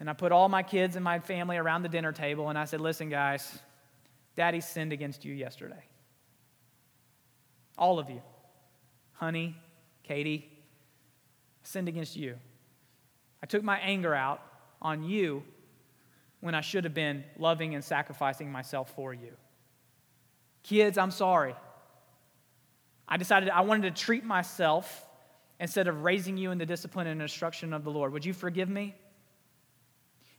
and 0.00 0.08
I 0.08 0.14
put 0.14 0.32
all 0.32 0.48
my 0.48 0.62
kids 0.62 0.96
and 0.96 1.04
my 1.04 1.18
family 1.18 1.56
around 1.56 1.82
the 1.82 1.88
dinner 1.88 2.12
table 2.12 2.48
and 2.48 2.58
I 2.58 2.64
said, 2.64 2.80
Listen, 2.80 3.08
guys, 3.08 3.58
daddy 4.34 4.60
sinned 4.60 4.92
against 4.92 5.24
you 5.24 5.34
yesterday. 5.34 5.84
All 7.76 7.98
of 7.98 8.08
you. 8.08 8.22
Honey, 9.12 9.56
Katie, 10.02 10.50
sinned 11.62 11.88
against 11.88 12.16
you. 12.16 12.36
I 13.42 13.46
took 13.46 13.62
my 13.62 13.78
anger 13.78 14.14
out 14.14 14.40
on 14.80 15.04
you 15.04 15.42
when 16.40 16.54
I 16.54 16.60
should 16.60 16.84
have 16.84 16.94
been 16.94 17.24
loving 17.38 17.74
and 17.74 17.84
sacrificing 17.84 18.50
myself 18.50 18.92
for 18.94 19.14
you. 19.14 19.32
Kids, 20.62 20.98
I'm 20.98 21.10
sorry. 21.10 21.54
I 23.12 23.18
decided 23.18 23.50
I 23.50 23.60
wanted 23.60 23.94
to 23.94 24.02
treat 24.02 24.24
myself 24.24 25.06
instead 25.60 25.86
of 25.86 26.02
raising 26.02 26.38
you 26.38 26.50
in 26.50 26.56
the 26.56 26.64
discipline 26.64 27.06
and 27.06 27.20
instruction 27.20 27.74
of 27.74 27.84
the 27.84 27.90
Lord. 27.90 28.10
Would 28.14 28.24
you 28.24 28.32
forgive 28.32 28.70
me? 28.70 28.94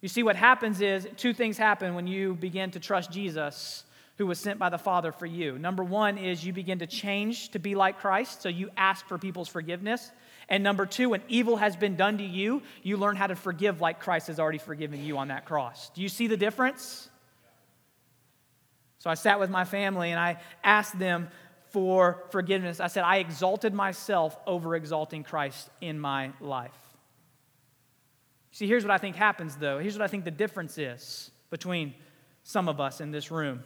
You 0.02 0.10
see, 0.10 0.24
what 0.24 0.36
happens 0.36 0.82
is 0.82 1.08
two 1.16 1.34
things 1.34 1.56
happen 1.56 1.94
when 1.94 2.08
you 2.08 2.34
begin 2.34 2.72
to 2.72 2.80
trust 2.80 3.12
Jesus, 3.12 3.84
who 4.18 4.26
was 4.26 4.40
sent 4.40 4.58
by 4.58 4.70
the 4.70 4.80
Father 4.80 5.12
for 5.12 5.28
you. 5.28 5.60
Number 5.60 5.84
one 5.84 6.18
is 6.18 6.44
you 6.44 6.52
begin 6.52 6.80
to 6.80 6.88
change 6.88 7.50
to 7.50 7.60
be 7.60 7.76
like 7.76 8.00
Christ, 8.00 8.42
so 8.42 8.50
you 8.50 8.72
ask 8.76 9.08
for 9.08 9.20
people's 9.20 9.50
forgiveness. 9.50 10.10
And 10.50 10.64
number 10.64 10.88
two, 10.88 11.10
when 11.10 11.22
evil 11.28 11.58
has 11.58 11.76
been 11.76 11.96
done 11.96 12.18
to 12.18 12.26
you, 12.26 12.64
you 12.82 12.98
learn 12.98 13.18
how 13.18 13.28
to 13.28 13.36
forgive 13.36 13.82
like 13.82 14.00
Christ 14.00 14.28
has 14.28 14.40
already 14.40 14.58
forgiven 14.58 15.06
you 15.06 15.20
on 15.20 15.28
that 15.28 15.46
cross. 15.46 15.92
Do 15.94 16.02
you 16.02 16.10
see 16.10 16.26
the 16.26 16.38
difference? 16.38 17.08
So 18.98 19.12
I 19.12 19.14
sat 19.14 19.40
with 19.40 19.52
my 19.52 19.64
family 19.64 20.10
and 20.10 20.20
I 20.20 20.40
asked 20.64 20.98
them 20.98 21.30
for 21.74 22.24
forgiveness. 22.30 22.80
I 22.80 22.88
said, 22.88 23.04
I 23.04 23.18
exalted 23.18 23.74
myself 23.74 24.38
over 24.48 24.76
exalting 24.76 25.24
Christ 25.24 25.70
in 25.82 26.00
my 26.00 26.32
life. 26.40 26.72
See, 28.52 28.68
here's 28.68 28.84
what 28.84 28.92
I 28.92 29.00
think 29.00 29.16
happens 29.16 29.56
though. 29.56 29.80
Here's 29.80 29.98
what 29.98 30.04
I 30.04 30.08
think 30.08 30.24
the 30.24 30.32
difference 30.32 30.78
is 30.78 31.32
between 31.50 31.96
some 32.44 32.70
of 32.70 32.80
us 32.80 33.02
in 33.02 33.12
this 33.12 33.32
room. 33.32 33.64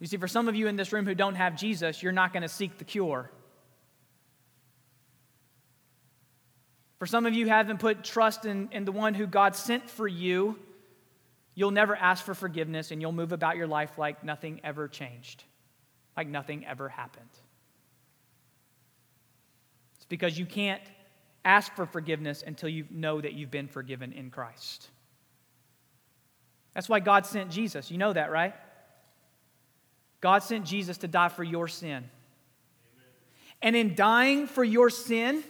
You 0.00 0.06
see, 0.06 0.16
for 0.16 0.26
some 0.26 0.48
of 0.48 0.56
you 0.56 0.66
in 0.66 0.76
this 0.76 0.92
room 0.92 1.06
who 1.06 1.14
don't 1.14 1.36
have 1.36 1.54
Jesus, 1.54 2.02
you're 2.02 2.10
not 2.10 2.32
going 2.32 2.42
to 2.42 2.48
seek 2.48 2.78
the 2.78 2.84
cure. 2.84 3.30
For 6.98 7.06
some 7.06 7.26
of 7.26 7.34
you 7.34 7.46
haven't 7.48 7.78
put 7.78 8.02
trust 8.02 8.46
in, 8.46 8.68
in 8.72 8.84
the 8.84 8.92
one 8.92 9.14
who 9.14 9.26
God 9.26 9.54
sent 9.54 9.90
for 9.90 10.08
you, 10.08 10.58
you'll 11.54 11.70
never 11.70 11.94
ask 11.94 12.24
for 12.24 12.34
forgiveness 12.34 12.90
and 12.90 13.02
you'll 13.02 13.12
move 13.12 13.32
about 13.32 13.56
your 13.56 13.66
life 13.66 13.98
like 13.98 14.24
nothing 14.24 14.60
ever 14.64 14.88
changed, 14.88 15.44
like 16.16 16.28
nothing 16.28 16.66
ever 16.66 16.88
happened. 16.88 17.28
It's 19.96 20.06
because 20.06 20.38
you 20.38 20.46
can't 20.46 20.82
ask 21.44 21.74
for 21.74 21.86
forgiveness 21.86 22.44
until 22.46 22.68
you 22.68 22.86
know 22.90 23.20
that 23.20 23.32
you've 23.32 23.50
been 23.50 23.68
forgiven 23.68 24.12
in 24.12 24.30
Christ. 24.30 24.88
That's 26.74 26.88
why 26.88 27.00
God 27.00 27.26
sent 27.26 27.50
Jesus. 27.50 27.90
You 27.90 27.98
know 27.98 28.12
that, 28.12 28.30
right? 28.30 28.54
God 30.20 30.42
sent 30.42 30.64
Jesus 30.64 30.98
to 30.98 31.08
die 31.08 31.28
for 31.28 31.44
your 31.44 31.68
sin. 31.68 32.04
And 33.60 33.76
in 33.76 33.94
dying 33.94 34.46
for 34.46 34.64
your 34.64 34.90
sin, 34.90 35.42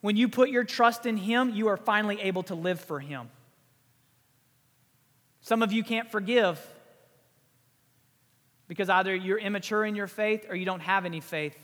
when 0.00 0.16
you 0.16 0.28
put 0.28 0.50
your 0.50 0.64
trust 0.64 1.06
in 1.06 1.16
Him, 1.16 1.50
you 1.50 1.68
are 1.68 1.76
finally 1.76 2.20
able 2.20 2.42
to 2.44 2.54
live 2.54 2.80
for 2.80 3.00
Him. 3.00 3.28
Some 5.42 5.62
of 5.62 5.72
you 5.72 5.82
can't 5.82 6.10
forgive 6.10 6.58
because 8.70 8.88
either 8.88 9.12
you're 9.12 9.36
immature 9.36 9.84
in 9.84 9.96
your 9.96 10.06
faith 10.06 10.46
or 10.48 10.54
you 10.54 10.64
don't 10.64 10.78
have 10.78 11.04
any 11.04 11.18
faith 11.18 11.58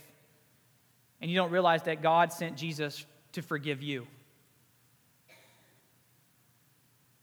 and 1.20 1.30
you 1.30 1.36
don't 1.36 1.52
realize 1.52 1.84
that 1.84 2.02
God 2.02 2.32
sent 2.32 2.56
Jesus 2.56 3.06
to 3.30 3.42
forgive 3.42 3.80
you. 3.80 4.08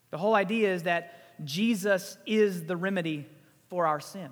The 0.10 0.18
whole 0.18 0.36
idea 0.36 0.74
is 0.74 0.84
that 0.84 1.44
Jesus 1.44 2.18
is 2.26 2.64
the 2.64 2.78
remedy 2.78 3.28
for 3.68 3.86
our 3.86 4.00
sin. 4.00 4.30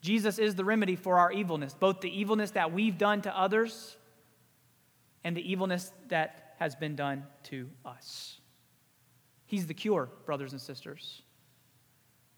Jesus 0.00 0.38
is 0.38 0.54
the 0.54 0.64
remedy 0.64 0.96
for 0.96 1.18
our 1.18 1.30
evilness, 1.30 1.74
both 1.74 2.00
the 2.00 2.20
evilness 2.20 2.52
that 2.52 2.72
we've 2.72 2.96
done 2.96 3.20
to 3.20 3.38
others 3.38 3.98
and 5.24 5.36
the 5.36 5.52
evilness 5.52 5.92
that 6.08 6.54
has 6.58 6.74
been 6.74 6.96
done 6.96 7.24
to 7.42 7.68
us. 7.84 8.38
He's 9.44 9.66
the 9.66 9.74
cure, 9.74 10.08
brothers 10.24 10.52
and 10.52 10.60
sisters. 10.60 11.20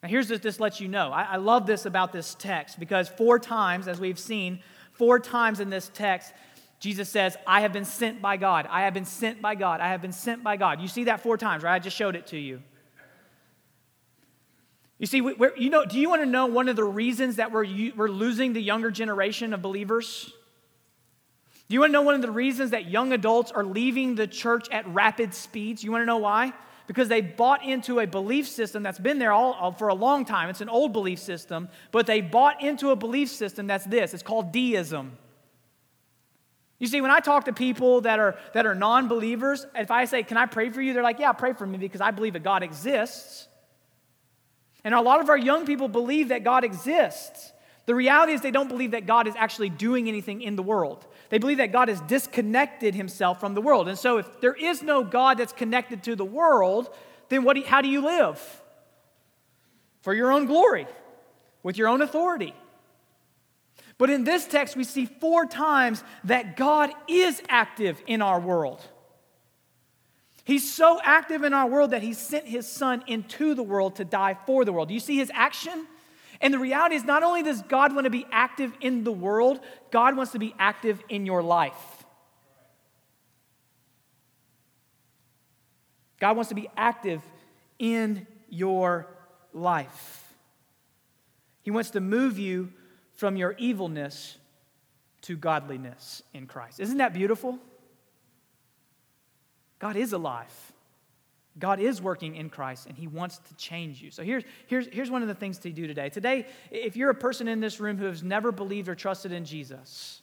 Now, 0.03 0.09
here's 0.09 0.29
just 0.29 0.43
this 0.43 0.59
lets 0.59 0.81
you 0.81 0.89
know. 0.89 1.13
I, 1.13 1.23
I 1.23 1.37
love 1.37 1.67
this 1.67 1.87
about 1.87 2.13
this 2.13 2.35
text 2.35 2.81
because 2.81 3.09
four 3.09 3.39
times, 3.39 3.87
as 3.87 4.01
we've 4.01 4.19
seen, 4.19 4.61
four 4.93 5.21
times 5.21 5.61
in 5.61 5.71
this 5.71 5.91
text, 5.95 6.33
Jesus 6.81 7.09
says, 7.09 7.37
I 7.47 7.61
have 7.61 7.73
been 7.73 7.85
sent 7.85 8.21
by 8.21 8.37
God. 8.37 8.67
I 8.69 8.83
have 8.83 8.95
been 8.95 9.05
sent 9.05 9.41
by 9.41 9.55
God. 9.55 9.81
I 9.81 9.89
have 9.89 10.03
been 10.03 10.13
sent 10.13 10.43
by 10.43 10.57
God. 10.57 10.81
You 10.81 10.89
see 10.89 11.05
that 11.05 11.21
four 11.21 11.39
times, 11.39 11.63
right? 11.63 11.75
I 11.75 11.79
just 11.79 11.97
showed 11.97 12.17
it 12.17 12.27
to 12.29 12.39
you. 12.39 12.61
You 14.99 15.07
see, 15.07 15.19
you 15.19 15.71
know, 15.71 15.85
do 15.85 15.99
you 15.99 16.09
want 16.09 16.23
to 16.23 16.27
know 16.27 16.47
one 16.47 16.69
of 16.69 16.77
the 16.77 16.85
reasons 16.85 17.37
that 17.37 17.53
we're, 17.53 17.67
we're 17.97 18.09
losing 18.09 18.53
the 18.53 18.63
younger 18.63 18.91
generation 18.91 19.53
of 19.53 19.63
believers? 19.63 20.33
Do 21.69 21.75
you 21.75 21.81
want 21.81 21.91
to 21.91 21.93
know 21.93 22.03
one 22.03 22.15
of 22.15 22.23
the 22.23 22.31
reasons 22.31 22.71
that 22.71 22.89
young 22.89 23.13
adults 23.13 23.51
are 23.53 23.65
leaving 23.65 24.15
the 24.17 24.27
church 24.27 24.69
at 24.71 24.87
rapid 24.89 25.35
speeds? 25.35 25.83
You 25.83 25.91
want 25.93 26.03
to 26.03 26.07
know 26.07 26.19
why? 26.19 26.53
Because 26.87 27.09
they 27.09 27.21
bought 27.21 27.65
into 27.65 28.01
a 28.01 28.07
belief 28.07 28.49
system 28.49 28.83
that's 28.83 28.99
been 28.99 29.19
there 29.19 29.33
all, 29.33 29.53
all, 29.53 29.73
for 29.73 29.89
a 29.89 29.95
long 29.95 30.25
time. 30.25 30.51
It's 30.51 30.61
an 30.61 30.69
old 30.69 30.93
belief 30.93 31.19
system, 31.19 31.69
but 31.91 32.07
they 32.07 32.21
bought 32.21 32.63
into 32.63 32.91
a 32.91 32.97
belief 32.97 33.29
system 33.29 33.67
that's 33.67 33.85
this 33.85 34.15
it's 34.15 34.23
called 34.23 34.53
deism. 34.53 35.17
You 36.83 36.89
see, 36.89 37.01
when 37.01 37.13
I 37.13 37.21
talk 37.21 37.45
to 37.45 37.53
people 37.53 38.01
that 38.01 38.19
are, 38.19 38.37
that 38.55 38.67
are 38.67 38.75
non 38.75 39.07
believers, 39.07 39.65
if 39.77 39.93
I 39.93 40.05
say, 40.05 40.25
Can 40.25 40.37
I 40.37 40.47
pray 40.47 40.69
for 40.71 40.83
you? 40.83 40.93
They're 40.93 41.03
like, 41.05 41.21
Yeah, 41.21 41.33
pray 41.33 41.53
for 41.53 41.65
me 41.65 41.79
because 41.79 42.01
I 42.01 42.11
believe 42.11 42.33
that 42.33 42.43
God 42.43 42.65
exists. 42.65 43.47
And 44.83 44.93
a 44.93 45.01
lot 45.01 45.21
of 45.21 45.29
our 45.29 45.39
young 45.39 45.65
people 45.65 45.87
believe 45.87 46.31
that 46.31 46.43
God 46.43 46.65
exists. 46.65 47.53
The 47.87 47.95
reality 47.95 48.33
is, 48.33 48.41
they 48.41 48.51
don't 48.51 48.69
believe 48.69 48.93
that 48.93 49.07
God 49.07 49.29
is 49.29 49.35
actually 49.37 49.69
doing 49.69 50.09
anything 50.09 50.43
in 50.43 50.57
the 50.57 50.63
world. 50.63 51.07
They 51.33 51.39
believe 51.39 51.57
that 51.57 51.73
God 51.73 51.89
has 51.89 51.99
disconnected 52.03 52.95
himself 52.95 53.41
from 53.41 53.55
the 53.55 53.63
world. 53.63 53.89
And 53.89 53.99
so, 53.99 54.19
if 54.19 54.43
there 54.43 54.53
is 54.53 54.83
no 54.83 55.03
God 55.03 55.39
that's 55.39 55.55
connected 55.55 56.03
to 56.03 56.15
the 56.15 56.27
world, 56.27 56.95
then 57.31 57.43
what 57.43 57.55
do 57.55 57.61
you, 57.61 57.67
how 57.67 57.81
do 57.81 57.89
you 57.89 58.03
live? 58.05 58.39
For 60.03 60.13
your 60.13 60.31
own 60.31 60.45
glory, 60.45 60.87
with 61.63 61.79
your 61.79 61.89
own 61.89 62.03
authority. 62.03 62.55
But 63.97 64.11
in 64.11 64.25
this 64.25 64.47
text, 64.47 64.77
we 64.77 64.85
see 64.85 65.07
four 65.07 65.47
times 65.47 66.05
that 66.25 66.55
God 66.55 66.91
is 67.09 67.41
active 67.49 68.03
in 68.07 68.21
our 68.21 68.39
world. 68.39 68.87
He's 70.45 70.71
so 70.71 71.01
active 71.03 71.45
in 71.45 71.55
our 71.55 71.67
world 71.67 71.93
that 71.93 72.03
he 72.03 72.13
sent 72.13 72.47
his 72.47 72.69
son 72.69 73.05
into 73.07 73.55
the 73.55 73.63
world 73.63 73.97
to 73.97 74.05
die 74.05 74.37
for 74.45 74.67
the 74.67 74.73
world. 74.75 74.89
Do 74.89 74.95
you 74.95 75.01
see 75.01 75.17
his 75.17 75.31
action? 75.33 75.87
And 76.43 76.53
the 76.53 76.59
reality 76.59 76.97
is, 76.97 77.05
not 77.05 77.23
only 77.23 77.45
does 77.45 77.63
God 77.63 77.95
want 77.95 78.05
to 78.05 78.11
be 78.11 78.27
active 78.33 78.73
in 78.81 79.05
the 79.05 79.13
world, 79.13 79.61
God 79.93 80.17
wants 80.17 80.33
to 80.33 80.41
be 80.41 80.55
active 80.59 81.01
in 81.09 81.25
your 81.25 81.41
life. 81.41 82.05
God 86.19 86.37
wants 86.37 86.49
to 86.51 86.55
be 86.57 86.69
active 86.77 87.23
in 87.79 88.27
your 88.49 89.07
life. 89.53 90.35
He 91.63 91.71
wants 91.71 91.91
to 91.91 92.01
move 92.01 92.39
you 92.39 92.73
from 93.15 93.37
your 93.37 93.53
evilness 93.59 94.37
to 95.23 95.37
godliness 95.37 96.23
in 96.35 96.47
Christ. 96.47 96.81
Isn't 96.81 96.99
that 96.99 97.15
beautiful? 97.15 97.59
God 99.79 99.95
is 99.95 100.13
alive. 100.13 100.72
God 101.59 101.81
is 101.81 102.01
working 102.01 102.37
in 102.37 102.49
Christ 102.49 102.87
and 102.87 102.97
He 102.97 103.07
wants 103.07 103.39
to 103.39 103.55
change 103.57 104.03
you. 104.03 104.11
So 104.11 104.23
here's, 104.23 104.45
here's, 104.67 104.87
here's 104.91 105.11
one 105.11 105.23
of 105.23 105.29
the 105.29 105.35
things 105.35 105.59
to 105.59 105.71
do 105.71 105.87
today. 105.87 106.09
Today, 106.09 106.47
if 106.71 106.97
you're 106.97 107.11
a 107.11 107.15
person 107.15 107.49
in 107.49 107.61
this 107.61 107.81
room 107.81 107.99
who 107.99 108.07
has 108.07 108.23
never 108.23 108.53
believed 108.53 108.89
or 108.89 108.95
trusted 108.95 109.33
in 109.33 109.45
Jesus, 109.45 110.23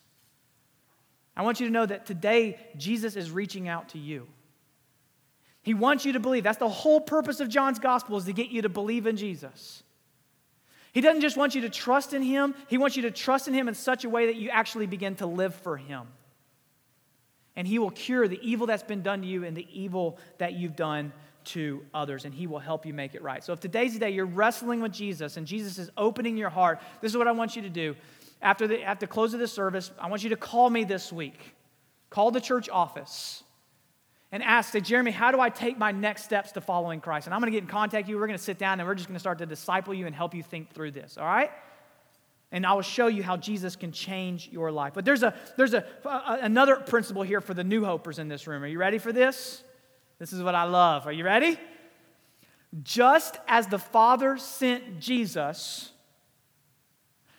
I 1.35 1.43
want 1.43 1.59
you 1.59 1.67
to 1.67 1.71
know 1.71 1.85
that 1.85 2.05
today 2.05 2.57
Jesus 2.77 3.15
is 3.15 3.31
reaching 3.31 3.67
out 3.67 3.89
to 3.89 3.99
you. 3.99 4.27
He 5.61 5.73
wants 5.73 6.05
you 6.05 6.13
to 6.13 6.19
believe. 6.19 6.43
That's 6.43 6.57
the 6.57 6.69
whole 6.69 6.99
purpose 6.99 7.39
of 7.39 7.49
John's 7.49 7.79
gospel 7.79 8.17
is 8.17 8.25
to 8.25 8.33
get 8.33 8.49
you 8.49 8.63
to 8.63 8.69
believe 8.69 9.05
in 9.05 9.17
Jesus. 9.17 9.83
He 10.91 11.01
doesn't 11.01 11.21
just 11.21 11.37
want 11.37 11.53
you 11.53 11.61
to 11.61 11.69
trust 11.69 12.13
in 12.13 12.23
Him, 12.23 12.55
He 12.67 12.77
wants 12.77 12.95
you 12.95 13.03
to 13.03 13.11
trust 13.11 13.47
in 13.47 13.53
Him 13.53 13.67
in 13.67 13.75
such 13.75 14.03
a 14.03 14.09
way 14.09 14.25
that 14.25 14.35
you 14.35 14.49
actually 14.49 14.87
begin 14.87 15.15
to 15.17 15.27
live 15.27 15.53
for 15.53 15.77
Him. 15.77 16.07
And 17.59 17.67
He 17.67 17.77
will 17.77 17.91
cure 17.91 18.25
the 18.29 18.39
evil 18.41 18.67
that's 18.67 18.83
been 18.83 19.01
done 19.01 19.21
to 19.21 19.27
you 19.27 19.43
and 19.43 19.55
the 19.55 19.67
evil 19.69 20.17
that 20.37 20.53
you've 20.53 20.77
done 20.77 21.11
to 21.43 21.83
others, 21.93 22.23
and 22.23 22.33
He 22.33 22.47
will 22.47 22.59
help 22.59 22.85
you 22.85 22.93
make 22.93 23.15
it 23.15 23.21
right. 23.21 23.43
So 23.43 23.51
if 23.51 23.59
today's 23.59 23.91
the 23.95 23.99
day 23.99 24.11
you're 24.11 24.25
wrestling 24.25 24.79
with 24.79 24.93
Jesus 24.93 25.35
and 25.35 25.45
Jesus 25.45 25.77
is 25.77 25.89
opening 25.97 26.37
your 26.37 26.49
heart, 26.49 26.79
this 27.01 27.11
is 27.11 27.17
what 27.17 27.27
I 27.27 27.33
want 27.33 27.57
you 27.57 27.61
to 27.63 27.69
do. 27.69 27.97
After 28.41 28.65
the, 28.65 28.81
after 28.81 29.05
the 29.05 29.11
close 29.11 29.33
of 29.33 29.41
this 29.41 29.51
service, 29.51 29.91
I 29.99 30.07
want 30.07 30.23
you 30.23 30.29
to 30.29 30.37
call 30.37 30.69
me 30.69 30.85
this 30.85 31.11
week. 31.11 31.53
Call 32.09 32.31
the 32.31 32.39
church 32.39 32.69
office 32.69 33.43
and 34.31 34.41
ask, 34.41 34.71
say, 34.71 34.79
Jeremy, 34.79 35.11
how 35.11 35.31
do 35.31 35.41
I 35.41 35.49
take 35.49 35.77
my 35.77 35.91
next 35.91 36.23
steps 36.23 36.53
to 36.53 36.61
following 36.61 37.01
Christ? 37.01 37.27
And 37.27 37.33
I'm 37.33 37.41
going 37.41 37.51
to 37.51 37.57
get 37.57 37.63
in 37.63 37.69
contact 37.69 38.05
with 38.05 38.09
you. 38.09 38.19
We're 38.19 38.27
going 38.27 38.39
to 38.39 38.43
sit 38.43 38.57
down 38.57 38.79
and 38.79 38.87
we're 38.87 38.95
just 38.95 39.09
going 39.09 39.17
to 39.17 39.19
start 39.19 39.39
to 39.39 39.45
disciple 39.45 39.93
you 39.93 40.05
and 40.05 40.15
help 40.15 40.33
you 40.33 40.43
think 40.43 40.71
through 40.71 40.91
this, 40.91 41.17
all 41.17 41.25
right? 41.25 41.51
And 42.51 42.65
I 42.65 42.73
will 42.73 42.81
show 42.81 43.07
you 43.07 43.21
how 43.21 43.37
Jesus 43.37 43.75
can 43.75 43.91
change 43.91 44.49
your 44.51 44.71
life. 44.71 44.93
But 44.95 45.05
there's, 45.05 45.21
a, 45.21 45.35
there's 45.55 45.73
a, 45.75 45.85
a, 46.03 46.39
another 46.41 46.77
principle 46.77 47.21
here 47.21 47.41
for 47.41 47.53
the 47.53 47.63
new 47.63 47.85
hopers 47.85 48.17
in 48.17 48.27
this 48.27 48.47
room. 48.47 48.63
Are 48.63 48.67
you 48.67 48.79
ready 48.79 48.97
for 48.97 49.13
this? 49.13 49.63
This 50.17 50.33
is 50.33 50.41
what 50.41 50.55
I 50.55 50.63
love. 50.63 51.05
Are 51.05 51.11
you 51.11 51.23
ready? 51.23 51.59
Just 52.83 53.37
as 53.47 53.67
the 53.67 53.79
Father 53.79 54.37
sent 54.37 54.99
Jesus, 54.99 55.91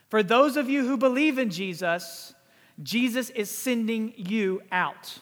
for 0.08 0.22
those 0.22 0.56
of 0.56 0.68
you 0.68 0.86
who 0.86 0.96
believe 0.96 1.38
in 1.38 1.50
Jesus, 1.50 2.34
Jesus 2.82 3.30
is 3.30 3.50
sending 3.50 4.12
you 4.16 4.62
out. 4.72 5.18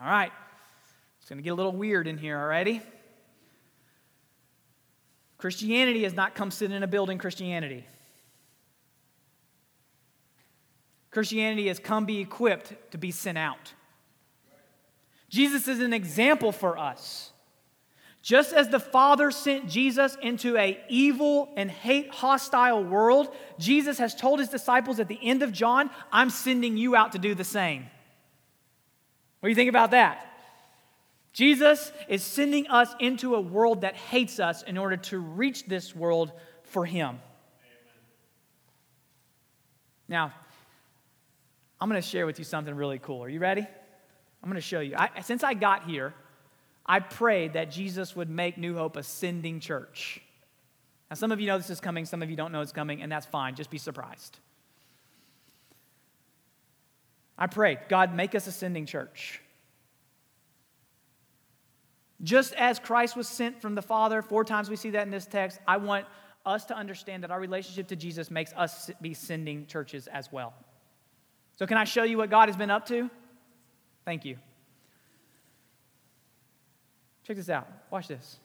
All 0.00 0.06
right. 0.06 0.32
It's 1.20 1.28
going 1.28 1.38
to 1.38 1.42
get 1.42 1.50
a 1.50 1.54
little 1.54 1.72
weird 1.72 2.06
in 2.06 2.18
here 2.18 2.38
already. 2.38 2.82
Christianity 5.38 6.02
has 6.02 6.14
not 6.14 6.34
come 6.34 6.50
sit 6.50 6.72
in 6.72 6.82
a 6.82 6.88
building 6.88 7.16
Christianity. 7.16 7.86
Christianity 11.10 11.68
has 11.68 11.78
come 11.78 12.04
be 12.04 12.20
equipped 12.20 12.74
to 12.90 12.98
be 12.98 13.10
sent 13.10 13.38
out. 13.38 13.72
Jesus 15.28 15.68
is 15.68 15.80
an 15.80 15.92
example 15.92 16.52
for 16.52 16.76
us. 16.76 17.32
Just 18.20 18.52
as 18.52 18.68
the 18.68 18.80
Father 18.80 19.30
sent 19.30 19.68
Jesus 19.68 20.16
into 20.20 20.56
a 20.56 20.80
evil 20.88 21.50
and 21.56 21.70
hate 21.70 22.10
hostile 22.10 22.82
world, 22.82 23.34
Jesus 23.58 23.98
has 23.98 24.14
told 24.14 24.40
his 24.40 24.48
disciples 24.48 24.98
at 24.98 25.08
the 25.08 25.18
end 25.22 25.42
of 25.42 25.52
John, 25.52 25.88
I'm 26.12 26.28
sending 26.28 26.76
you 26.76 26.96
out 26.96 27.12
to 27.12 27.18
do 27.18 27.34
the 27.34 27.44
same. 27.44 27.86
What 29.40 29.46
do 29.46 29.50
you 29.50 29.54
think 29.54 29.70
about 29.70 29.92
that? 29.92 30.27
Jesus 31.32 31.92
is 32.08 32.22
sending 32.22 32.66
us 32.68 32.94
into 32.98 33.34
a 33.34 33.40
world 33.40 33.82
that 33.82 33.94
hates 33.94 34.40
us 34.40 34.62
in 34.62 34.76
order 34.76 34.96
to 34.96 35.18
reach 35.18 35.66
this 35.66 35.94
world 35.94 36.32
for 36.64 36.84
Him. 36.84 37.08
Amen. 37.08 37.20
Now, 40.08 40.32
I'm 41.80 41.88
going 41.88 42.00
to 42.00 42.06
share 42.08 42.26
with 42.26 42.38
you 42.38 42.44
something 42.44 42.74
really 42.74 42.98
cool. 42.98 43.22
Are 43.22 43.28
you 43.28 43.40
ready? 43.40 43.66
I'm 44.42 44.48
going 44.48 44.54
to 44.54 44.60
show 44.60 44.80
you. 44.80 44.94
I, 44.96 45.20
since 45.20 45.44
I 45.44 45.54
got 45.54 45.84
here, 45.84 46.14
I 46.86 47.00
prayed 47.00 47.52
that 47.52 47.70
Jesus 47.70 48.16
would 48.16 48.30
make 48.30 48.56
New 48.56 48.74
Hope 48.74 48.96
a 48.96 49.02
sending 49.02 49.60
church. 49.60 50.20
Now, 51.10 51.14
some 51.14 51.32
of 51.32 51.40
you 51.40 51.46
know 51.46 51.58
this 51.58 51.70
is 51.70 51.80
coming, 51.80 52.04
some 52.04 52.22
of 52.22 52.30
you 52.30 52.36
don't 52.36 52.52
know 52.52 52.60
it's 52.60 52.72
coming, 52.72 53.02
and 53.02 53.10
that's 53.10 53.26
fine. 53.26 53.54
Just 53.54 53.70
be 53.70 53.78
surprised. 53.78 54.38
I 57.36 57.46
prayed, 57.46 57.78
God, 57.88 58.14
make 58.14 58.34
us 58.34 58.46
a 58.46 58.52
sending 58.52 58.84
church. 58.84 59.40
Just 62.22 62.52
as 62.54 62.78
Christ 62.78 63.16
was 63.16 63.28
sent 63.28 63.62
from 63.62 63.74
the 63.74 63.82
Father, 63.82 64.22
four 64.22 64.44
times 64.44 64.68
we 64.68 64.76
see 64.76 64.90
that 64.90 65.02
in 65.02 65.10
this 65.10 65.26
text, 65.26 65.60
I 65.66 65.76
want 65.76 66.06
us 66.44 66.64
to 66.66 66.76
understand 66.76 67.22
that 67.22 67.30
our 67.30 67.38
relationship 67.40 67.88
to 67.88 67.96
Jesus 67.96 68.30
makes 68.30 68.52
us 68.54 68.90
be 69.00 69.14
sending 69.14 69.66
churches 69.66 70.08
as 70.08 70.32
well. 70.32 70.54
So, 71.56 71.66
can 71.66 71.76
I 71.76 71.84
show 71.84 72.04
you 72.04 72.18
what 72.18 72.30
God 72.30 72.48
has 72.48 72.56
been 72.56 72.70
up 72.70 72.86
to? 72.86 73.10
Thank 74.04 74.24
you. 74.24 74.36
Check 77.24 77.36
this 77.36 77.50
out. 77.50 77.68
Watch 77.90 78.08
this. 78.08 78.38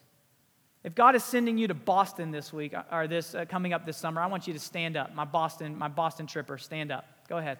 If 0.84 0.94
God 0.94 1.16
is 1.16 1.24
sending 1.24 1.56
you 1.56 1.66
to 1.68 1.74
Boston 1.74 2.30
this 2.30 2.52
week 2.52 2.74
or 2.92 3.08
this 3.08 3.34
uh, 3.34 3.46
coming 3.46 3.72
up 3.72 3.86
this 3.86 3.96
summer, 3.96 4.20
I 4.20 4.26
want 4.26 4.46
you 4.46 4.52
to 4.52 4.60
stand 4.60 4.96
up. 4.96 5.14
My 5.14 5.24
Boston, 5.24 5.78
my 5.78 5.88
Boston 5.88 6.26
tripper, 6.26 6.58
stand 6.58 6.92
up. 6.92 7.06
Go 7.26 7.38
ahead. 7.38 7.58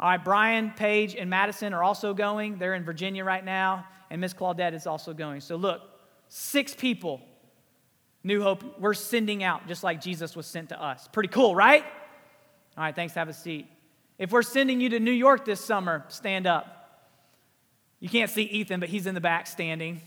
All 0.00 0.08
right, 0.08 0.24
Brian, 0.24 0.72
Paige, 0.76 1.16
and 1.16 1.28
Madison 1.28 1.74
are 1.74 1.82
also 1.82 2.14
going. 2.14 2.58
They're 2.58 2.74
in 2.74 2.84
Virginia 2.84 3.24
right 3.24 3.44
now, 3.44 3.84
and 4.10 4.20
Miss 4.20 4.32
Claudette 4.32 4.74
is 4.74 4.86
also 4.86 5.12
going. 5.12 5.40
So 5.40 5.56
look, 5.56 5.82
six 6.28 6.72
people, 6.72 7.20
New 8.22 8.40
Hope, 8.42 8.78
we're 8.78 8.94
sending 8.94 9.42
out 9.42 9.66
just 9.66 9.82
like 9.82 10.00
Jesus 10.00 10.36
was 10.36 10.46
sent 10.46 10.68
to 10.68 10.80
us. 10.80 11.08
Pretty 11.12 11.30
cool, 11.30 11.54
right? 11.56 11.82
All 12.76 12.84
right, 12.84 12.94
thanks. 12.94 13.14
Have 13.14 13.28
a 13.28 13.32
seat. 13.32 13.66
If 14.18 14.30
we're 14.30 14.42
sending 14.42 14.80
you 14.80 14.90
to 14.90 15.00
New 15.00 15.10
York 15.10 15.44
this 15.44 15.64
summer, 15.64 16.04
stand 16.08 16.46
up. 16.46 16.74
You 17.98 18.08
can't 18.08 18.30
see 18.30 18.42
Ethan, 18.42 18.78
but 18.78 18.88
he's 18.88 19.06
in 19.06 19.14
the 19.16 19.20
back 19.20 19.48
standing. 19.48 20.00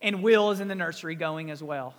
And 0.00 0.22
Will 0.24 0.50
is 0.50 0.58
in 0.58 0.66
the 0.66 0.74
nursery 0.74 1.14
going 1.14 1.52
as 1.52 1.62
well. 1.62 1.94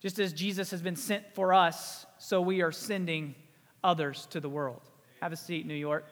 Just 0.00 0.18
as 0.18 0.32
Jesus 0.32 0.70
has 0.70 0.80
been 0.80 0.96
sent 0.96 1.34
for 1.34 1.52
us, 1.52 2.06
so 2.18 2.40
we 2.40 2.62
are 2.62 2.72
sending 2.72 3.34
others 3.84 4.26
to 4.30 4.40
the 4.40 4.48
world. 4.48 4.82
Have 5.20 5.32
a 5.32 5.36
seat, 5.36 5.66
New 5.66 5.74
York. 5.74 6.06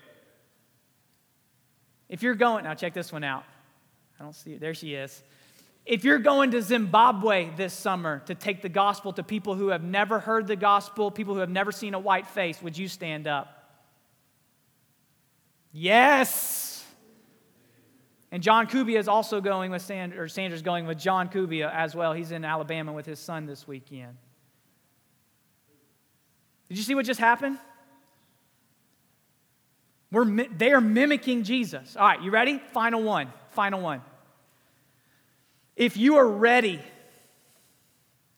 If 2.09 2.23
you're 2.23 2.35
going, 2.35 2.65
now 2.65 2.75
check 2.75 2.95
this 2.95 3.13
one 3.13 3.25
out. 3.25 3.45
I 4.19 4.23
don't 4.23 4.35
see 4.35 4.55
it. 4.55 4.61
There 4.61 4.75
she 4.75 4.95
is. 4.95 5.23
If 5.87 6.05
you're 6.05 6.19
going 6.19 6.51
to 6.53 6.63
Zimbabwe 6.63 7.51
this 7.57 7.73
summer 7.73 8.23
to 8.27 8.35
take 8.35 8.63
the 8.63 8.69
gospel 8.69 9.13
to 9.15 9.23
people 9.23 9.55
who 9.55 9.69
have 9.69 9.83
never 9.83 10.19
heard 10.19 10.47
the 10.47 10.57
gospel, 10.57 11.11
people 11.11 11.35
who 11.35 11.41
have 11.41 11.51
never 11.51 11.73
seen 11.73 11.95
a 11.95 11.99
white 11.99 12.27
face, 12.27 12.61
would 12.63 12.77
you 12.77 12.87
stand 12.87 13.27
up? 13.27 13.57
Yes. 15.73 16.85
And 18.31 18.43
John 18.43 18.67
Kubia 18.67 18.99
is 18.99 19.09
also 19.09 19.41
going 19.41 19.71
with 19.71 19.83
Sandra, 19.83 20.23
or 20.23 20.29
Sandra's 20.29 20.63
going 20.63 20.87
with 20.87 20.99
John 20.99 21.29
Kubia 21.29 21.73
as 21.73 21.95
well. 21.95 22.13
He's 22.13 22.31
in 22.31 22.45
Alabama 22.45 22.93
with 22.93 23.07
his 23.07 23.19
son 23.19 23.47
this 23.47 23.67
weekend. 23.67 24.17
Did 26.71 26.79
you 26.79 26.85
see 26.85 26.95
what 26.95 27.05
just 27.05 27.19
happened? 27.19 27.59
We're, 30.13 30.47
they 30.57 30.73
are 30.73 30.81
mimicking 30.81 31.43
Jesus. 31.43 31.97
All 31.97 32.07
right, 32.07 32.23
you 32.23 32.31
ready? 32.31 32.59
Final 32.73 33.03
one. 33.03 33.33
Final 33.51 33.81
one. 33.81 34.03
If 35.75 35.97
you 35.97 36.17
are 36.17 36.29
ready 36.29 36.81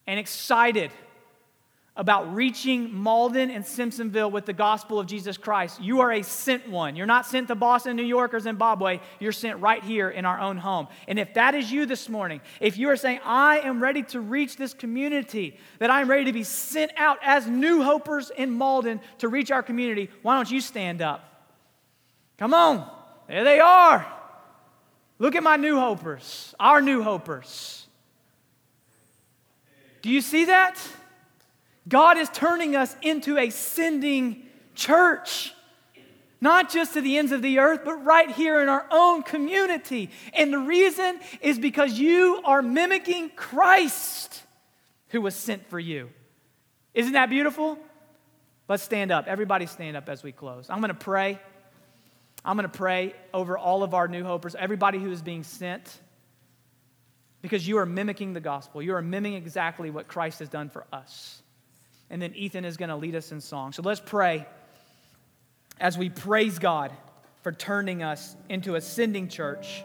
and 0.07 0.18
excited 0.18 0.90
about 1.95 2.35
reaching 2.35 2.89
Mauldin 2.91 3.55
and 3.55 3.65
Simpsonville 3.65 4.33
with 4.33 4.47
the 4.47 4.55
gospel 4.55 4.99
of 4.99 5.07
Jesus 5.07 5.37
Christ. 5.37 5.81
You 5.81 6.01
are 6.01 6.11
a 6.11 6.23
sent 6.23 6.67
one. 6.69 6.97
You're 6.97 7.07
not 7.07 7.27
sent 7.27 7.49
to 7.49 7.55
Boston, 7.55 7.97
New 7.97 8.03
York, 8.03 8.33
or 8.33 8.41
Zimbabwe. 8.41 9.01
You're 9.21 9.33
sent 9.33 9.61
right 9.61 9.83
here 9.85 10.09
in 10.09 10.25
our 10.25 10.41
own 10.41 10.57
home. 10.57 10.89
And 11.07 11.19
if 11.19 11.35
that 11.35 11.55
is 11.55 11.71
you 11.71 11.85
this 11.85 12.09
morning, 12.09 12.41
if 12.61 12.79
you 12.79 12.89
are 12.89 12.97
saying, 12.97 13.21
I 13.25 13.59
am 13.59 13.83
ready 13.83 14.03
to 14.05 14.21
reach 14.21 14.57
this 14.57 14.73
community, 14.73 15.59
that 15.81 15.91
I'm 15.91 16.09
ready 16.09 16.25
to 16.25 16.33
be 16.33 16.45
sent 16.45 16.93
out 16.97 17.19
as 17.23 17.47
new 17.47 17.83
hopers 17.83 18.31
in 18.31 18.59
Mauldin 18.59 19.01
to 19.19 19.29
reach 19.29 19.51
our 19.51 19.63
community, 19.63 20.09
why 20.23 20.37
don't 20.37 20.51
you 20.51 20.63
stand 20.63 21.03
up? 21.03 21.29
Come 22.39 22.55
on. 22.55 22.91
There 23.29 23.45
they 23.45 23.61
are. 23.61 24.07
Look 25.19 25.37
at 25.37 25.43
my 25.43 25.57
new 25.57 25.77
hopers, 25.77 26.55
our 26.59 26.81
new 26.81 27.03
hopers. 27.03 27.87
Do 30.01 30.09
you 30.09 30.23
see 30.23 30.47
that? 30.47 30.81
God 31.88 32.16
is 32.16 32.29
turning 32.31 32.77
us 32.77 32.95
into 33.03 33.38
a 33.38 33.51
sending 33.51 34.47
church. 34.75 35.53
Not 36.40 36.71
just 36.71 36.95
to 36.95 37.01
the 37.01 37.18
ends 37.18 37.31
of 37.31 37.40
the 37.40 37.61
earth, 37.61 37.83
but 37.85 38.05
right 38.05 38.31
here 38.31 38.61
in 38.61 38.68
our 38.68 38.87
own 38.90 39.23
community. 39.23 40.11
And 40.33 40.53
the 40.53 40.59
reason 40.59 41.21
is 41.40 41.59
because 41.59 41.99
you 41.99 42.40
are 42.45 42.62
mimicking 42.62 43.31
Christ 43.31 44.42
who 45.11 45.21
was 45.21 45.37
sent 45.37 45.68
for 45.71 45.79
you. 45.79 46.11
Isn't 46.95 47.12
that 47.12 47.31
beautiful? 47.31 47.79
Let's 48.68 48.83
stand 48.83 49.12
up. 49.12 49.27
Everybody 49.29 49.66
stand 49.66 49.97
up 49.97 50.09
as 50.09 50.23
we 50.23 50.33
close. 50.33 50.68
I'm 50.68 50.79
going 50.79 50.88
to 50.88 50.95
pray. 50.95 51.38
I'm 52.45 52.57
going 52.57 52.68
to 52.68 52.77
pray 52.77 53.14
over 53.33 53.57
all 53.57 53.83
of 53.85 53.95
our 53.95 54.09
new 54.09 54.25
hopers, 54.25 54.57
everybody 54.57 54.99
who 54.99 55.12
is 55.12 55.23
being 55.23 55.45
sent, 55.45 55.97
because 57.40 57.66
you 57.66 57.79
are 57.79 57.87
mimicking 57.87 58.33
the 58.33 58.40
gospel. 58.40 58.83
You 58.83 58.95
are 58.95 59.03
mimicking 59.03 59.37
exactly 59.37 59.90
what 59.90 60.09
Christ 60.09 60.40
has 60.40 60.49
done 60.49 60.71
for 60.71 60.85
us 60.92 61.42
and 62.12 62.20
then 62.20 62.35
Ethan 62.35 62.66
is 62.66 62.77
going 62.77 62.90
to 62.90 62.96
lead 62.96 63.16
us 63.16 63.33
in 63.33 63.40
song. 63.40 63.72
So 63.72 63.83
let's 63.83 63.98
pray 63.98 64.46
as 65.81 65.96
we 65.96 66.11
praise 66.11 66.59
God 66.59 66.92
for 67.40 67.51
turning 67.51 68.03
us 68.03 68.37
into 68.51 68.75
a 68.75 68.83
sending 68.83 69.29
church, 69.29 69.83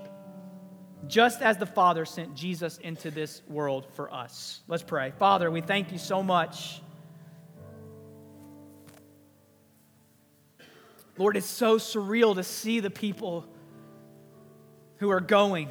just 1.08 1.42
as 1.42 1.58
the 1.58 1.66
Father 1.66 2.04
sent 2.04 2.36
Jesus 2.36 2.78
into 2.80 3.12
this 3.12 3.42
world 3.48 3.88
for 3.94 4.14
us. 4.14 4.60
Let's 4.68 4.84
pray. 4.84 5.14
Father, 5.18 5.50
we 5.50 5.62
thank 5.62 5.94
you 5.94 5.98
so 5.98 6.22
much. 6.22 6.82
Lord, 11.18 11.38
it's 11.38 11.48
so 11.48 11.78
surreal 11.78 12.36
to 12.36 12.44
see 12.44 12.82
the 12.82 12.92
people 12.92 13.46
who 14.98 15.10
are 15.12 15.22
going 15.22 15.70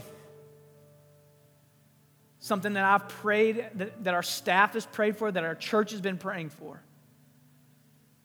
something 2.46 2.74
that 2.74 2.84
I've 2.84 3.08
prayed, 3.08 3.66
that, 3.74 4.04
that 4.04 4.14
our 4.14 4.22
staff 4.22 4.74
has 4.74 4.86
prayed 4.86 5.16
for, 5.16 5.32
that 5.32 5.42
our 5.42 5.56
church 5.56 5.90
has 5.90 6.00
been 6.00 6.16
praying 6.16 6.50
for. 6.50 6.80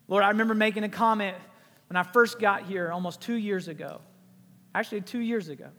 Lord, 0.07 0.23
I 0.23 0.29
remember 0.29 0.53
making 0.53 0.83
a 0.83 0.89
comment 0.89 1.35
when 1.89 1.97
I 1.97 2.03
first 2.03 2.39
got 2.39 2.63
here 2.63 2.91
almost 2.91 3.19
two 3.19 3.33
years 3.33 3.67
ago, 3.67 3.99
actually, 4.75 5.01
two 5.01 5.19
years 5.19 5.49
ago. 5.49 5.69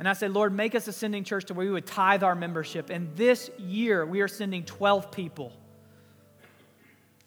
And 0.00 0.08
I 0.08 0.14
said, 0.14 0.32
Lord, 0.32 0.52
make 0.52 0.74
us 0.74 0.88
a 0.88 0.92
sending 0.92 1.22
church 1.22 1.44
to 1.46 1.54
where 1.54 1.66
we 1.66 1.70
would 1.70 1.86
tithe 1.86 2.24
our 2.24 2.34
membership. 2.34 2.90
And 2.90 3.14
this 3.14 3.48
year, 3.58 4.04
we 4.04 4.22
are 4.22 4.28
sending 4.28 4.64
12 4.64 5.12
people. 5.12 5.52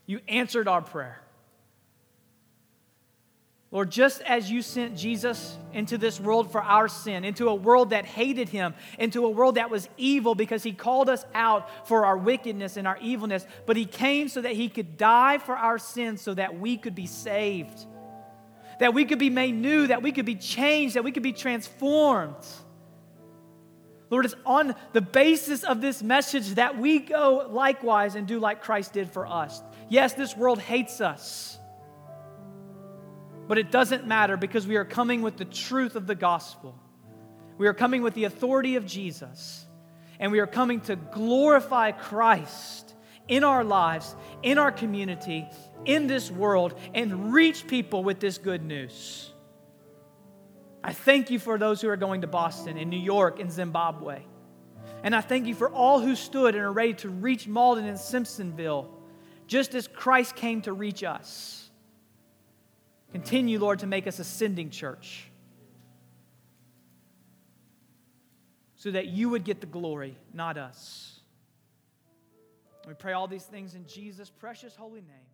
You 0.05 0.19
answered 0.27 0.67
our 0.67 0.81
prayer. 0.81 1.22
Lord, 3.73 3.89
just 3.89 4.21
as 4.21 4.51
you 4.51 4.61
sent 4.61 4.95
Jesus 4.95 5.57
into 5.73 5.97
this 5.97 6.19
world 6.19 6.51
for 6.51 6.61
our 6.61 6.87
sin, 6.87 7.25
into 7.25 7.49
a 7.49 7.55
world 7.55 7.89
that 7.89 8.05
hated 8.05 8.47
him, 8.47 8.75
into 8.99 9.25
a 9.25 9.29
world 9.31 9.55
that 9.55 9.71
was 9.71 9.89
evil 9.97 10.35
because 10.35 10.61
he 10.61 10.73
called 10.73 11.09
us 11.09 11.25
out 11.33 11.87
for 11.87 12.05
our 12.05 12.15
wickedness 12.15 12.77
and 12.77 12.87
our 12.87 12.99
evilness, 13.01 13.47
but 13.65 13.75
he 13.75 13.85
came 13.85 14.29
so 14.29 14.41
that 14.41 14.51
he 14.51 14.69
could 14.69 14.95
die 14.95 15.39
for 15.39 15.57
our 15.57 15.79
sins 15.79 16.21
so 16.21 16.35
that 16.35 16.59
we 16.59 16.77
could 16.77 16.93
be 16.93 17.07
saved, 17.07 17.87
that 18.79 18.93
we 18.93 19.05
could 19.05 19.17
be 19.17 19.31
made 19.31 19.55
new, 19.55 19.87
that 19.87 20.03
we 20.03 20.11
could 20.11 20.27
be 20.27 20.35
changed, 20.35 20.95
that 20.95 21.03
we 21.03 21.11
could 21.11 21.23
be 21.23 21.33
transformed. 21.33 22.45
Lord, 24.11 24.25
it's 24.25 24.35
on 24.45 24.75
the 24.91 25.01
basis 25.01 25.63
of 25.63 25.81
this 25.81 26.03
message 26.03 26.49
that 26.49 26.77
we 26.77 26.99
go 26.99 27.47
likewise 27.49 28.13
and 28.13 28.27
do 28.27 28.37
like 28.37 28.61
Christ 28.61 28.93
did 28.93 29.09
for 29.09 29.25
us. 29.25 29.63
Yes, 29.89 30.13
this 30.13 30.37
world 30.37 30.59
hates 30.59 31.01
us. 31.01 31.57
But 33.47 33.57
it 33.57 33.71
doesn't 33.71 34.07
matter 34.07 34.37
because 34.37 34.65
we 34.65 34.77
are 34.77 34.85
coming 34.85 35.21
with 35.21 35.37
the 35.37 35.45
truth 35.45 35.95
of 35.95 36.07
the 36.07 36.15
gospel. 36.15 36.77
We 37.57 37.67
are 37.67 37.73
coming 37.73 38.01
with 38.01 38.13
the 38.13 38.23
authority 38.23 38.75
of 38.75 38.85
Jesus. 38.85 39.65
And 40.19 40.31
we 40.31 40.39
are 40.39 40.47
coming 40.47 40.79
to 40.81 40.95
glorify 40.95 41.91
Christ 41.91 42.93
in 43.27 43.43
our 43.43 43.63
lives, 43.63 44.15
in 44.41 44.57
our 44.57 44.71
community, 44.71 45.47
in 45.85 46.07
this 46.07 46.31
world, 46.31 46.79
and 46.93 47.33
reach 47.33 47.67
people 47.67 48.03
with 48.03 48.19
this 48.19 48.37
good 48.37 48.63
news. 48.63 49.31
I 50.83 50.93
thank 50.93 51.29
you 51.29 51.39
for 51.39 51.57
those 51.57 51.81
who 51.81 51.89
are 51.89 51.97
going 51.97 52.21
to 52.21 52.27
Boston 52.27 52.77
and 52.77 52.89
New 52.89 52.99
York 52.99 53.39
and 53.39 53.51
Zimbabwe. 53.51 54.21
And 55.03 55.15
I 55.15 55.21
thank 55.21 55.47
you 55.47 55.55
for 55.55 55.69
all 55.69 55.99
who 55.99 56.15
stood 56.15 56.55
and 56.55 56.63
are 56.63 56.71
ready 56.71 56.93
to 56.95 57.09
reach 57.09 57.47
Mauldin 57.47 57.87
and 57.87 57.97
Simpsonville, 57.97 58.87
just 59.47 59.75
as 59.75 59.87
Christ 59.87 60.35
came 60.35 60.61
to 60.61 60.73
reach 60.73 61.03
us. 61.03 61.62
Continue, 63.13 63.59
Lord, 63.59 63.79
to 63.79 63.87
make 63.87 64.07
us 64.07 64.17
a 64.17 64.23
sending 64.23 64.71
church 64.71 65.29
so 68.75 68.89
that 68.89 69.05
you 69.05 69.29
would 69.29 69.43
get 69.43 69.61
the 69.61 69.67
glory, 69.67 70.17
not 70.33 70.57
us. 70.57 71.19
We 72.87 72.95
pray 72.95 73.13
all 73.13 73.27
these 73.27 73.43
things 73.43 73.75
in 73.75 73.85
Jesus' 73.85 74.31
precious 74.31 74.75
holy 74.75 75.01
name. 75.01 75.32